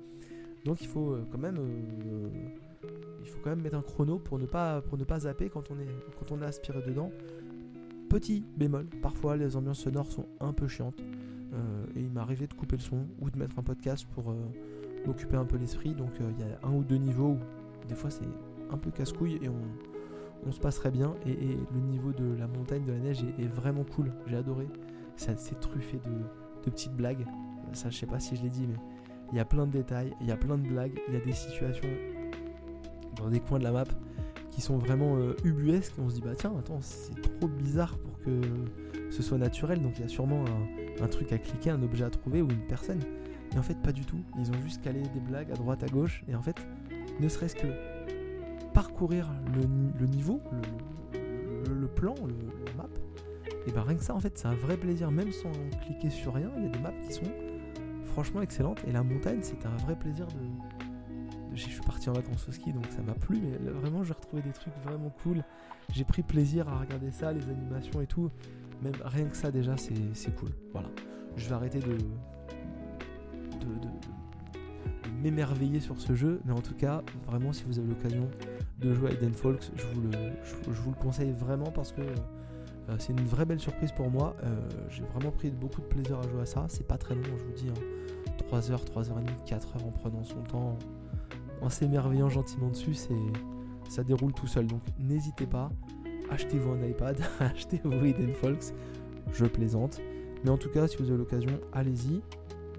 [0.66, 1.58] Donc il faut euh, quand même.
[1.58, 2.28] Euh,
[3.22, 5.72] il faut quand même mettre un chrono pour ne pas, pour ne pas zapper quand
[5.72, 5.88] on, est,
[6.20, 7.10] quand on est aspiré dedans.
[8.10, 11.02] Petit bémol, parfois les ambiances sonores sont un peu chiantes.
[11.54, 14.32] Euh, et il m'est arrivé de couper le son ou de mettre un podcast pour
[14.32, 14.36] euh,
[15.06, 15.94] m'occuper un peu l'esprit.
[15.94, 18.28] Donc euh, il y a un ou deux niveaux où des fois c'est
[18.72, 21.16] un peu casse-couille et on, se passerait bien.
[21.26, 24.12] Et, le niveau de la montagne, de la neige est, vraiment cool.
[24.28, 24.68] J'ai adoré.
[25.16, 27.26] C'est truffé de, de petites blagues.
[27.74, 28.78] Ça, je sais pas si je l'ai dit, mais
[29.32, 31.20] il y a plein de détails, il y a plein de blagues, il y a
[31.20, 31.90] des situations
[33.16, 33.86] dans des coins de la map
[34.52, 35.94] qui sont vraiment euh, ubuesques.
[36.00, 38.42] On se dit, bah tiens, attends, c'est trop bizarre pour que
[39.10, 39.82] ce soit naturel.
[39.82, 42.66] Donc il y a sûrement un, truc à cliquer, un objet à trouver ou une
[42.68, 43.02] personne.
[43.54, 44.20] Et en fait, pas du tout.
[44.38, 46.24] Ils ont juste calé des blagues à droite, à gauche.
[46.28, 46.58] Et en fait,
[47.20, 47.68] ne serait-ce que
[48.74, 50.42] parcourir le, niveau,
[51.70, 52.34] le, plan, le,
[52.78, 52.90] map.
[53.68, 56.34] Et ben rien que ça, en fait, c'est un vrai plaisir, même sans cliquer sur
[56.34, 56.52] rien.
[56.58, 57.32] Il y a des maps qui sont
[58.06, 58.84] franchement excellentes.
[58.88, 60.40] Et la montagne, c'était un vrai plaisir de.
[61.54, 64.42] Je suis parti en vacances au ski, donc ça m'a plu, mais vraiment, j'ai retrouvé
[64.42, 65.42] des trucs vraiment cool.
[65.94, 68.30] J'ai pris plaisir à regarder ça, les animations et tout.
[68.82, 70.50] Même rien que ça, déjà, c'est cool.
[70.72, 70.90] Voilà.
[71.38, 71.98] Je vais arrêter de,
[75.22, 78.30] m'émerveiller sur ce jeu, mais en tout cas, vraiment, si vous avez l'occasion
[78.80, 83.26] de jouer à Eden Folks, je vous le, conseille vraiment parce que euh, c'est une
[83.26, 84.36] vraie belle surprise pour moi.
[84.44, 86.66] Euh, j'ai vraiment pris beaucoup de plaisir à jouer à ça.
[86.70, 87.72] C'est pas très long, je vous dis,
[88.38, 88.74] 3 hein.
[88.74, 90.78] heures, 3 heures et demie, 4 heures en prenant son temps,
[91.62, 93.14] en s'émerveillant gentiment dessus, c'est
[93.90, 94.68] ça déroule tout seul.
[94.68, 95.72] Donc n'hésitez pas,
[96.30, 98.74] achetez-vous un iPad, achetez-vous Eden Folks.
[99.34, 100.02] Je plaisante.
[100.44, 102.22] Mais en tout cas, si vous avez l'occasion, allez-y.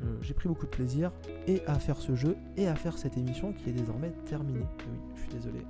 [0.05, 1.11] Euh, j'ai pris beaucoup de plaisir
[1.47, 4.61] et à faire ce jeu et à faire cette émission qui est désormais terminée.
[4.61, 5.61] oui, je suis désolé.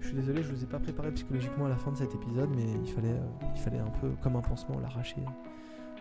[0.00, 2.14] Je suis désolé, je ne vous ai pas préparé psychologiquement à la fin de cet
[2.14, 5.20] épisode, mais il fallait, euh, il fallait un peu comme un pansement l'arracher,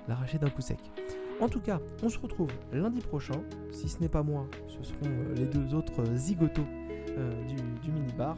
[0.08, 0.80] l'arracher d'un coup sec.
[1.42, 3.42] En tout cas, on se retrouve lundi prochain.
[3.72, 6.66] Si ce n'est pas moi, ce seront euh, les deux autres zigotos
[7.84, 8.38] du, mini-bar.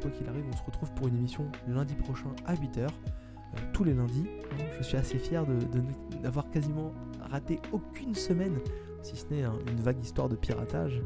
[0.00, 2.88] Quoi qu'il arrive, on se retrouve pour une émission lundi prochain à 8h.
[3.72, 4.26] tous les lundis.
[4.78, 5.56] Je suis assez fier de,
[6.22, 6.92] d'avoir quasiment
[7.30, 8.58] raté aucune semaine,
[9.02, 11.00] si ce n'est une vague histoire de piratage.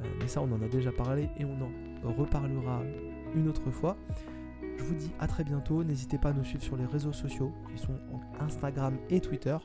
[0.00, 2.82] Euh, mais ça, on en a déjà parlé et on en reparlera
[3.34, 3.96] une autre fois.
[4.76, 5.84] Je vous dis à très bientôt.
[5.84, 7.98] N'hésitez pas à nous suivre sur les réseaux sociaux qui sont
[8.40, 9.56] Instagram et Twitter.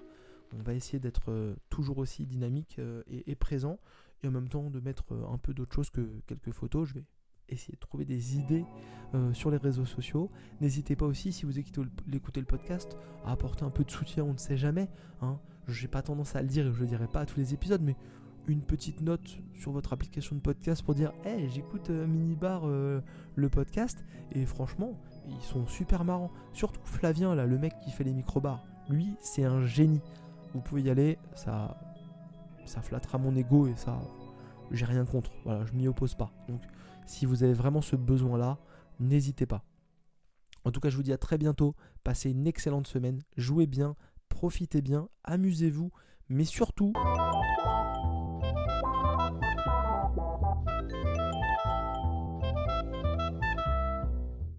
[0.58, 3.80] On va essayer d'être euh, toujours aussi dynamique euh, et, présent
[4.24, 6.89] et en même temps de mettre un peu d'autre chose que quelques photos.
[6.89, 7.03] Je vais
[7.50, 8.66] essayer de trouver des idées
[9.14, 10.30] euh, sur les réseaux sociaux.
[10.62, 14.34] N'hésitez pas aussi, si vous écoutez le podcast, à apporter un peu de soutien, on
[14.34, 14.89] ne sait jamais.
[15.22, 15.39] Hein.
[15.68, 17.82] J'ai pas tendance à le dire et je le dirai pas à tous les épisodes,
[17.82, 17.96] mais
[18.48, 23.02] une petite note sur votre application de podcast pour dire Hey, j'écoute euh, Minibar euh,
[23.36, 26.32] le podcast, et franchement, ils sont super marrants.
[26.54, 28.64] Surtout Flavien, là, le mec qui fait les microbars.
[28.89, 30.02] Lui, c'est un génie.
[30.54, 31.78] Vous pouvez y aller, ça,
[32.66, 34.00] ça flattera mon ego et ça,
[34.72, 35.32] j'ai rien contre.
[35.43, 36.32] Voilà, je m'y oppose pas.
[36.48, 36.62] Donc,
[37.06, 38.60] si vous avez vraiment ce besoin-là,
[38.99, 39.64] n'hésitez pas.
[40.64, 41.76] En tout cas, je vous dis à très bientôt.
[42.03, 43.22] Passez une excellente semaine.
[43.38, 43.95] Jouez bien,
[44.30, 45.91] profitez bien, amusez-vous,
[46.30, 46.93] mais surtout...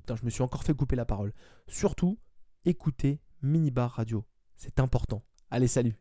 [0.00, 1.32] Putain, je me suis encore fait couper la parole.
[1.66, 2.18] Surtout,
[2.64, 4.24] écoutez Minibar Radio.
[4.54, 5.24] C'est important.
[5.50, 5.94] Allez, salut